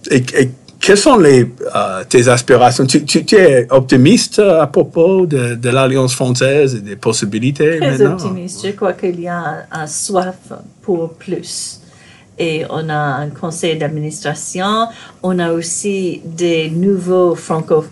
et- 0.10 0.24
et 0.42 0.50
quelles 0.84 0.98
sont 0.98 1.18
les, 1.18 1.42
euh, 1.76 2.04
tes 2.10 2.28
aspirations? 2.28 2.86
Tu, 2.86 3.06
tu- 3.06 3.24
tu 3.24 3.36
es 3.36 3.68
optimiste 3.72 4.40
à 4.40 4.68
propos 4.68 5.26
de, 5.26 5.56
de 5.56 5.70
l'Alliance 5.70 6.14
française 6.14 6.76
et 6.76 6.82
des 6.82 6.98
possibilités 6.98 7.78
Très 7.78 7.92
maintenant? 7.92 8.14
optimiste. 8.14 8.66
Je 8.68 8.72
crois 8.72 8.94
qu'il 8.94 9.20
y 9.22 9.28
a 9.30 9.40
un, 9.40 9.82
un 9.84 9.88
soif 9.88 10.36
pour 10.82 11.14
plus. 11.14 11.80
Et 12.38 12.66
on 12.70 12.90
a 12.90 13.02
un 13.24 13.30
conseil 13.30 13.78
d'administration. 13.78 14.88
On 15.22 15.40
a 15.40 15.54
aussi 15.54 16.22
des 16.26 16.70
nouveaux 16.70 17.34
franco- 17.36 17.86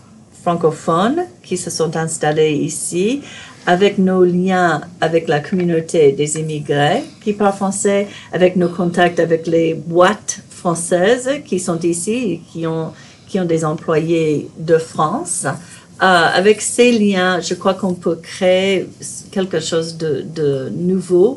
francophones 0.43 1.21
qui 1.43 1.55
se 1.57 1.69
sont 1.69 1.95
installés 1.95 2.51
ici 2.71 3.21
avec 3.67 3.99
nos 3.99 4.23
liens 4.25 4.81
avec 4.99 5.27
la 5.29 5.39
communauté 5.39 6.11
des 6.13 6.39
immigrés 6.39 7.03
qui 7.23 7.33
parlent 7.33 7.53
français, 7.55 8.07
avec 8.33 8.55
nos 8.55 8.69
contacts 8.69 9.19
avec 9.19 9.45
les 9.47 9.75
boîtes 9.75 10.41
françaises 10.61 11.29
qui 11.47 11.57
sont 11.67 11.79
ici 11.95 12.17
et 12.33 12.41
qui 12.49 12.61
ont, 12.75 12.89
qui 13.27 13.35
ont 13.41 13.45
des 13.55 13.63
employés 13.73 14.33
de 14.71 14.77
France. 14.93 15.45
Euh, 15.45 16.39
avec 16.41 16.57
ces 16.61 16.91
liens, 17.03 17.33
je 17.47 17.53
crois 17.61 17.75
qu'on 17.79 17.93
peut 18.05 18.19
créer 18.33 18.87
quelque 19.35 19.59
chose 19.69 19.89
de, 20.03 20.11
de 20.39 20.49
nouveau 20.91 21.29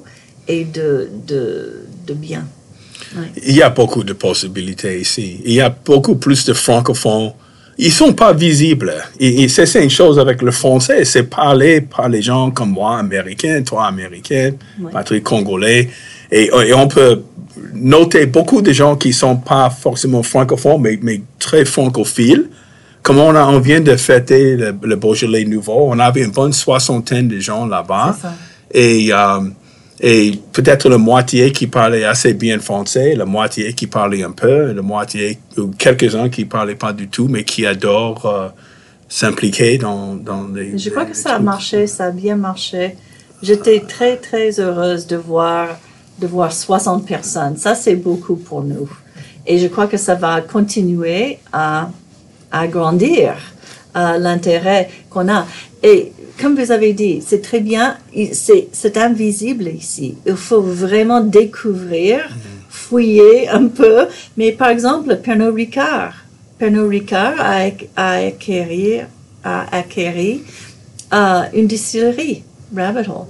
et 0.54 0.64
de, 0.78 1.08
de, 1.30 1.42
de 2.08 2.14
bien. 2.26 2.44
Il 3.46 3.54
y 3.60 3.62
a 3.62 3.70
beaucoup 3.70 4.02
de 4.10 4.14
possibilités 4.26 4.94
ici. 5.06 5.28
Il 5.44 5.54
y 5.60 5.60
a 5.60 5.70
beaucoup 5.90 6.16
plus 6.16 6.44
de 6.50 6.52
francophones. 6.52 7.32
Ils 7.86 7.92
sont 7.92 8.12
pas 8.24 8.32
visibles. 8.32 8.94
Et, 9.24 9.42
et 9.42 9.48
c'est 9.48 9.82
une 9.82 9.90
chose 10.00 10.16
avec 10.18 10.38
le 10.42 10.52
français, 10.52 11.04
c'est 11.04 11.24
parler 11.24 11.80
par 11.80 12.08
les 12.08 12.22
gens 12.22 12.50
comme 12.56 12.70
moi, 12.80 12.92
américains, 13.06 13.62
toi, 13.70 13.82
américain, 13.94 14.48
Ouais. 14.80 14.92
Patrick, 14.92 15.22
congolais. 15.24 15.82
Et, 16.30 16.44
et 16.68 16.74
on 16.74 16.88
peut 16.88 17.14
noter 17.72 18.26
beaucoup 18.26 18.62
de 18.62 18.72
gens 18.72 18.96
qui 18.96 19.12
sont 19.12 19.36
pas 19.36 19.70
forcément 19.70 20.22
francophones, 20.22 20.80
mais, 20.80 20.98
mais 21.02 21.22
très 21.38 21.64
francophiles. 21.64 22.48
Comme 23.02 23.18
on, 23.18 23.34
a, 23.34 23.44
on 23.44 23.60
vient 23.60 23.80
de 23.80 23.96
fêter 23.96 24.56
le, 24.56 24.74
le 24.82 24.96
Beaujolais 24.96 25.44
nouveau, 25.44 25.88
on 25.88 25.98
avait 25.98 26.22
une 26.22 26.30
bonne 26.30 26.52
soixantaine 26.52 27.28
de 27.28 27.38
gens 27.38 27.66
là-bas. 27.66 28.16
Et, 28.72 29.12
euh, 29.12 29.40
et 30.00 30.40
peut-être 30.52 30.88
la 30.88 30.98
moitié 30.98 31.52
qui 31.52 31.66
parlait 31.66 32.04
assez 32.04 32.34
bien 32.34 32.58
français, 32.58 33.14
la 33.14 33.26
moitié 33.26 33.72
qui 33.74 33.86
parlait 33.86 34.22
un 34.22 34.32
peu, 34.32 34.72
la 34.72 34.82
moitié, 34.82 35.38
ou 35.58 35.68
quelques-uns 35.78 36.28
qui 36.28 36.44
parlaient 36.46 36.74
pas 36.74 36.92
du 36.92 37.08
tout, 37.08 37.28
mais 37.28 37.44
qui 37.44 37.66
adorent 37.66 38.26
euh, 38.26 38.48
s'impliquer 39.08 39.78
dans, 39.78 40.14
dans 40.14 40.48
les. 40.48 40.76
Je 40.78 40.90
crois 40.90 41.04
les 41.04 41.12
que 41.12 41.16
ça 41.16 41.36
a 41.36 41.38
marché, 41.38 41.86
ça 41.86 42.06
a 42.06 42.10
bien 42.10 42.36
marché. 42.36 42.96
J'étais 43.42 43.80
très, 43.80 44.16
très 44.16 44.58
heureuse 44.58 45.06
de 45.06 45.16
voir, 45.16 45.78
de 46.18 46.26
voir 46.26 46.52
60 46.52 47.06
personnes. 47.06 47.56
Ça, 47.56 47.74
c'est 47.74 47.96
beaucoup 47.96 48.36
pour 48.36 48.62
nous. 48.62 48.88
Et 49.46 49.58
je 49.58 49.66
crois 49.66 49.86
que 49.86 49.96
ça 49.96 50.14
va 50.14 50.40
continuer 50.40 51.38
à, 51.52 51.90
à 52.50 52.66
grandir 52.66 53.34
euh, 53.96 54.18
l'intérêt 54.18 54.88
qu'on 55.10 55.28
a. 55.28 55.46
Et 55.82 56.12
comme 56.40 56.56
vous 56.56 56.72
avez 56.72 56.92
dit, 56.92 57.22
c'est 57.24 57.42
très 57.42 57.60
bien, 57.60 57.96
c'est 58.32 58.96
invisible 58.96 59.68
ici. 59.68 60.16
Il 60.26 60.36
faut 60.36 60.62
vraiment 60.62 61.20
découvrir, 61.20 62.28
fouiller 62.68 63.48
un 63.48 63.66
peu. 63.68 64.06
Mais 64.36 64.52
par 64.52 64.68
exemple, 64.68 65.16
Pernod 65.16 65.54
Ricard. 65.54 66.14
Pernod 66.58 66.88
Ricard 66.88 67.34
a, 67.38 67.68
a 67.96 68.10
acquéri, 68.26 69.00
a 69.44 69.76
acquéri 69.76 70.42
euh, 71.12 71.42
une 71.52 71.66
distillerie, 71.66 72.42
Rabbit 72.74 73.08
Hole. 73.08 73.26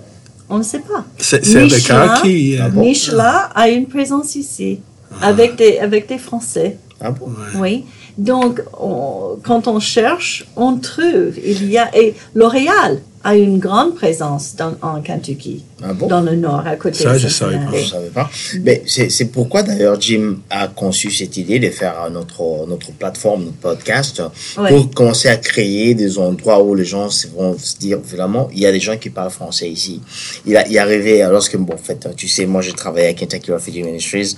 On 0.48 0.59
ne 0.59 0.62
sait 0.62 0.80
pas. 0.80 1.04
C'est 1.18 1.38
le 1.44 1.87
cas 1.87 2.20
qui. 2.22 2.57
euh, 2.57 2.62
Ah 2.64 2.68
bon? 2.68 2.80
Michelin 2.83 3.48
a 3.54 3.68
une 3.68 3.87
présence 3.87 4.35
ici, 4.37 4.80
avec, 5.22 5.57
des, 5.57 5.78
avec 5.78 6.09
des 6.09 6.18
Français. 6.18 6.76
Ah 7.00 7.11
bon? 7.11 7.28
Oui. 7.57 7.85
Donc, 8.18 8.61
on- 8.80 9.37
quand 9.42 9.66
on 9.68 9.80
cherche, 9.80 10.46
on 10.57 10.76
trouve. 10.76 11.33
Il 11.44 11.70
y 11.70 11.78
a 11.78 11.90
et 11.96 12.14
L'Oréal 12.35 13.00
a 13.24 13.34
une 13.37 13.58
grande 13.58 13.94
présence 13.94 14.54
dans, 14.54 14.74
en 14.82 15.00
Kentucky, 15.00 15.64
Ah 15.82 15.94
bon? 15.94 16.06
dans 16.08 16.20
le 16.20 16.37
nord, 16.37 16.62
à 16.66 16.76
côté 16.76 17.02
Ça, 17.02 17.14
de 17.14 17.18
je 17.18 17.28
savais 17.28 17.54
Cincinnati. 17.54 17.72
pas. 17.72 17.82
Je 17.82 17.88
savais 17.90 18.08
pas. 18.10 18.30
Mais 18.62 18.82
c'est 18.87 19.24
pourquoi 19.32 19.62
d'ailleurs 19.62 19.98
Jim 20.00 20.37
a 20.50 20.68
conçu 20.68 21.10
cette 21.10 21.37
idée 21.38 21.58
de 21.58 21.70
faire 21.70 22.10
notre, 22.10 22.66
notre 22.68 22.92
plateforme, 22.92 23.44
notre 23.46 23.56
podcast, 23.56 24.22
Ouais. 24.58 24.68
pour 24.68 24.90
commencer 24.90 25.28
à 25.28 25.37
créer 25.38 25.94
des 25.94 26.18
endroits 26.18 26.62
où 26.62 26.74
les 26.74 26.84
gens 26.84 27.08
vont 27.34 27.56
se 27.58 27.76
dire 27.78 27.98
vraiment, 27.98 28.48
il 28.52 28.58
y 28.60 28.66
a 28.66 28.72
des 28.72 28.80
gens 28.80 28.96
qui 28.98 29.08
parlent 29.10 29.30
français 29.30 29.68
ici. 29.70 30.00
Il, 30.46 30.56
a, 30.56 30.66
il 30.68 30.76
est 30.76 30.78
arrivé, 30.78 31.26
lorsque, 31.30 31.56
bon, 31.56 31.74
en 31.74 31.78
fait, 31.78 32.06
tu 32.16 32.28
sais, 32.28 32.44
moi 32.46 32.60
je 32.60 32.72
travaillais 32.72 33.08
à 33.08 33.14
Kentucky 33.14 33.50
Refugee 33.52 33.82
Ministries, 33.82 34.37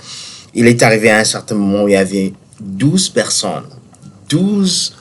il 0.55 0.67
est 0.69 0.83
arrivé 0.83 1.11
à 1.11 1.19
un 1.19 1.25
certain 1.25 1.57
moment 1.57 1.83
où 1.85 1.89
il 1.89 1.93
y 1.93 1.97
avait 1.97 2.33
12 2.61 3.09
personnes, 3.11 3.65
12 4.29 4.95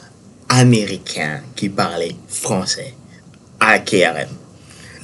Américains 0.49 1.41
qui 1.55 1.69
parlaient 1.69 2.15
français 2.27 2.93
à 3.59 3.79
KRM. 3.79 4.27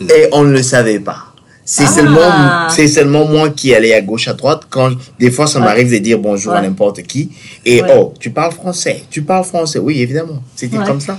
Et 0.01 0.27
on 0.31 0.43
ne 0.43 0.51
le 0.53 0.63
savait 0.63 0.99
pas. 0.99 1.25
C'est 1.63 1.83
Ah. 1.83 1.87
seulement, 1.87 2.69
c'est 2.69 2.87
seulement 2.87 3.25
moi 3.25 3.49
qui 3.51 3.73
allais 3.73 3.93
à 3.93 4.01
gauche, 4.01 4.27
à 4.27 4.33
droite. 4.33 4.63
Quand 4.69 4.91
des 5.19 5.29
fois, 5.31 5.45
ça 5.47 5.59
Ouais. 5.59 5.65
m'arrive 5.65 5.91
de 5.91 5.97
dire 5.99 6.17
bonjour 6.19 6.53
à 6.53 6.61
n'importe 6.61 7.03
qui. 7.03 7.29
Et 7.65 7.81
Ouais. 7.81 7.89
oh, 7.97 8.13
tu 8.19 8.31
parles 8.31 8.51
français. 8.51 9.03
Tu 9.09 9.21
parles 9.21 9.45
français. 9.45 9.79
Oui, 9.79 10.01
évidemment. 10.01 10.41
C'était 10.55 10.77
comme 10.77 10.99
ça. 10.99 11.17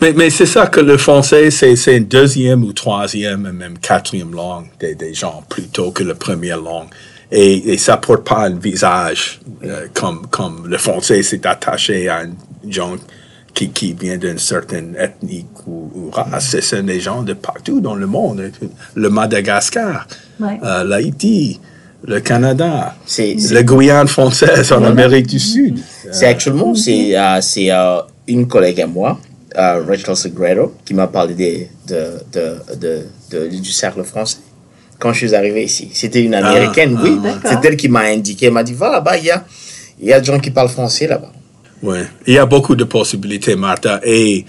Mais, 0.00 0.12
mais 0.12 0.30
c'est 0.30 0.46
ça 0.46 0.66
que 0.66 0.80
le 0.80 0.96
français, 0.96 1.50
c'est, 1.50 1.74
c'est 1.74 1.96
une 1.96 2.04
deuxième 2.04 2.62
ou 2.64 2.72
troisième, 2.72 3.46
et 3.46 3.52
même 3.52 3.78
quatrième 3.78 4.32
langue 4.32 4.66
des, 4.78 4.94
des 4.94 5.12
gens 5.14 5.42
plutôt 5.48 5.90
que 5.90 6.04
la 6.04 6.14
première 6.14 6.58
langue. 6.60 6.88
Et, 7.32 7.72
et 7.72 7.78
ça 7.78 7.96
porte 7.96 8.24
pas 8.26 8.46
un 8.46 8.56
visage 8.58 9.40
euh, 9.64 9.86
comme, 9.94 10.26
comme 10.28 10.66
le 10.66 10.78
français 10.78 11.22
s'est 11.22 11.46
attaché 11.46 12.08
à 12.08 12.20
un 12.20 12.30
gens 12.70 12.96
qui, 13.58 13.70
qui 13.70 13.92
vient 13.92 14.16
d'une 14.24 14.38
certaine 14.38 14.94
ethnie 15.06 15.44
ou, 15.66 15.90
ou 15.96 16.10
race. 16.12 16.46
C'est- 16.50 16.60
C'est 16.68 16.82
des 16.82 17.00
gens 17.00 17.22
de 17.22 17.32
partout 17.34 17.80
dans 17.80 17.96
le 18.02 18.06
monde. 18.06 18.40
Le 18.94 19.08
Madagascar, 19.10 20.06
Ouais. 20.38 20.58
euh, 20.62 20.84
l'Haïti, 20.84 21.58
le 22.06 22.20
Canada, 22.20 22.94
C'est- 23.04 23.34
la 23.50 23.62
Guyane 23.64 24.06
française 24.06 24.70
en 24.72 24.84
Amérique 24.84 25.26
du 25.26 25.40
Sud. 25.40 25.74
C'est 26.12 26.26
actuellement, 26.26 26.72
c'est 26.84 27.18
euh, 27.18 27.40
c'est, 27.40 27.70
euh, 27.72 28.00
une 28.28 28.46
collègue 28.46 28.80
à 28.80 28.86
moi, 28.86 29.18
euh, 29.56 29.82
Rachel 29.88 30.14
Segredo, 30.24 30.74
qui 30.84 30.94
m'a 30.94 31.08
parlé 31.08 31.34
des- 31.34 31.68
de, 31.88 32.00
de, 32.34 32.46
de, 32.82 32.92
de- 33.32 33.48
du 33.48 33.72
cercle 33.72 34.04
français 34.04 34.38
quand 35.00 35.12
je 35.14 35.18
suis 35.26 35.34
arrivé 35.34 35.64
ici. 35.64 35.90
C'était 35.92 36.22
une 36.22 36.34
américaine, 36.34 36.94
ah, 36.96 37.02
oui. 37.02 37.18
d'accord. 37.24 37.50
C'est 37.50 37.68
elle 37.68 37.76
qui 37.76 37.88
m'a 37.88 38.02
indiqué. 38.16 38.46
Elle 38.46 38.52
m'a 38.52 38.62
dit, 38.62 38.74
va 38.74 38.88
là-bas, 38.92 39.16
il 39.18 39.24
y 39.24 39.30
a, 39.32 39.44
il 40.00 40.06
y 40.06 40.12
a 40.12 40.20
des 40.20 40.26
gens 40.26 40.38
qui 40.38 40.52
parlent 40.52 40.68
français 40.68 41.08
là-bas. 41.08 41.32
Oui, 41.82 41.98
il 42.26 42.34
y 42.34 42.38
a 42.38 42.46
beaucoup 42.46 42.74
de 42.74 42.84
possibilités, 42.84 43.54
Martha. 43.56 44.00
Et, 44.04 44.44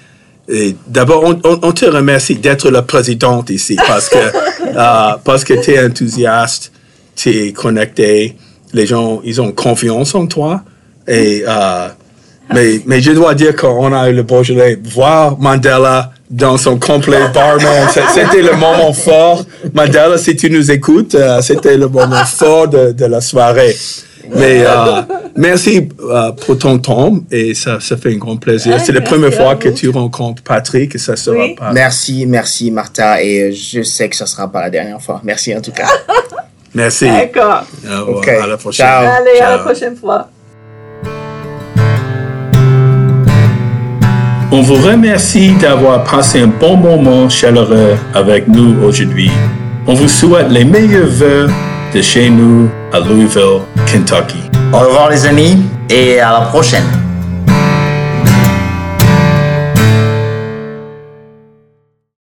et 0.48 0.76
d'abord, 0.88 1.24
on, 1.24 1.40
on- 1.44 1.60
on 1.62 1.72
te 1.72 1.86
remercie 1.86 2.36
d'être 2.36 2.70
la 2.72 2.82
présidente 2.82 3.50
ici 3.52 3.76
parce 3.88 4.10
que, 4.10 4.18
euh, 4.76 5.12
parce 5.24 5.44
que 5.44 5.54
tu 5.64 5.72
es 5.72 5.86
enthousiaste, 5.86 6.72
tu 7.16 7.30
es 7.30 7.52
connecté, 7.54 8.36
les 8.74 8.86
gens, 8.88 9.22
ils 9.24 9.42
ont 9.42 9.52
confiance 9.52 10.16
en 10.16 10.26
toi. 10.26 10.64
Et, 11.08 11.44
euh, 11.48 11.88
mais, 12.54 12.82
mais 12.88 13.02
je 13.02 13.12
dois 13.12 13.36
dire 13.36 13.56
qu'on 13.56 13.94
a 13.94 14.10
eu 14.10 14.14
le 14.14 14.24
Beaujolais, 14.24 14.80
voir 14.84 15.38
Mandela 15.40 16.12
dans 16.32 16.58
son 16.58 16.78
complet 16.78 17.20
barman, 17.34 17.88
c'était 18.14 18.42
le 18.42 18.54
moment 18.56 18.94
fort. 18.94 19.44
Mandela, 19.74 20.18
si 20.18 20.36
tu 20.36 20.50
nous 20.50 20.70
écoutes, 20.72 21.16
euh, 21.16 21.42
c'était 21.42 21.78
le 21.78 21.88
moment 21.88 22.24
fort 22.26 22.68
de, 22.68 22.92
de 22.92 23.06
la 23.06 23.22
soirée. 23.22 23.76
Mais 24.36 24.64
euh, 24.66 25.02
merci 25.36 25.90
euh, 26.02 26.32
pour 26.32 26.58
ton 26.58 26.78
temps 26.78 27.14
et 27.32 27.54
ça, 27.56 27.80
ça 27.80 27.98
fait 27.98 28.14
un 28.14 28.18
grand 28.18 28.38
plaisir. 28.38 28.80
C'est 28.80 28.92
la 28.92 29.02
première 29.02 29.34
fois 29.34 29.54
vous. 29.56 29.60
que 29.60 29.70
tu 29.70 29.90
rencontres 29.90 30.44
Patrick 30.44 30.94
et 30.96 30.98
ça 30.98 31.16
sera 31.16 31.38
Oui. 31.38 31.56
pas. 31.56 31.72
Merci, 31.74 32.26
merci 32.28 32.70
Martha. 32.72 33.22
Et 33.24 33.52
je 33.52 33.82
sais 33.82 34.08
que 34.10 34.16
ce 34.16 34.26
sera 34.26 34.52
pas 34.52 34.62
la 34.62 34.70
dernière 34.70 35.02
fois. 35.02 35.22
Merci 35.24 35.56
en 35.56 35.62
tout 35.62 35.72
cas. 35.72 35.88
Merci. 36.76 37.08
D'accord. 37.08 37.64
Au 37.86 38.06
revoir. 38.06 38.18
Ok. 38.20 38.28
À 38.28 38.46
la 38.48 38.58
prochaine. 38.58 38.86
Ciao. 38.86 39.06
Allez, 39.06 39.40
à 39.40 39.50
la 39.50 39.56
Ciao. 39.58 39.66
prochaine 39.66 39.96
fois. 39.96 40.30
On 44.52 44.62
vous 44.62 44.76
remercie 44.76 45.52
d'avoir 45.54 46.04
passé 46.04 46.42
un 46.42 46.48
bon 46.48 46.76
moment 46.76 47.30
chaleureux 47.30 47.96
avec 48.16 48.48
nous 48.48 48.76
aujourd'hui. 48.84 49.30
On 49.88 49.94
vous 49.94 50.08
souhaite 50.08 50.50
les 50.50 50.64
meilleurs 50.66 51.08
vœux 51.08 51.48
de 51.94 52.02
chez 52.02 52.30
nous 52.30 52.70
à 52.94 53.00
Louisville, 53.00 53.62
Kentucky. 53.86 54.38
Au 54.74 54.80
revoir 54.80 55.10
les 55.10 55.26
amis 55.26 55.64
et 55.90 56.20
à 56.20 56.32
la 56.34 56.42
prochaine. 56.42 57.09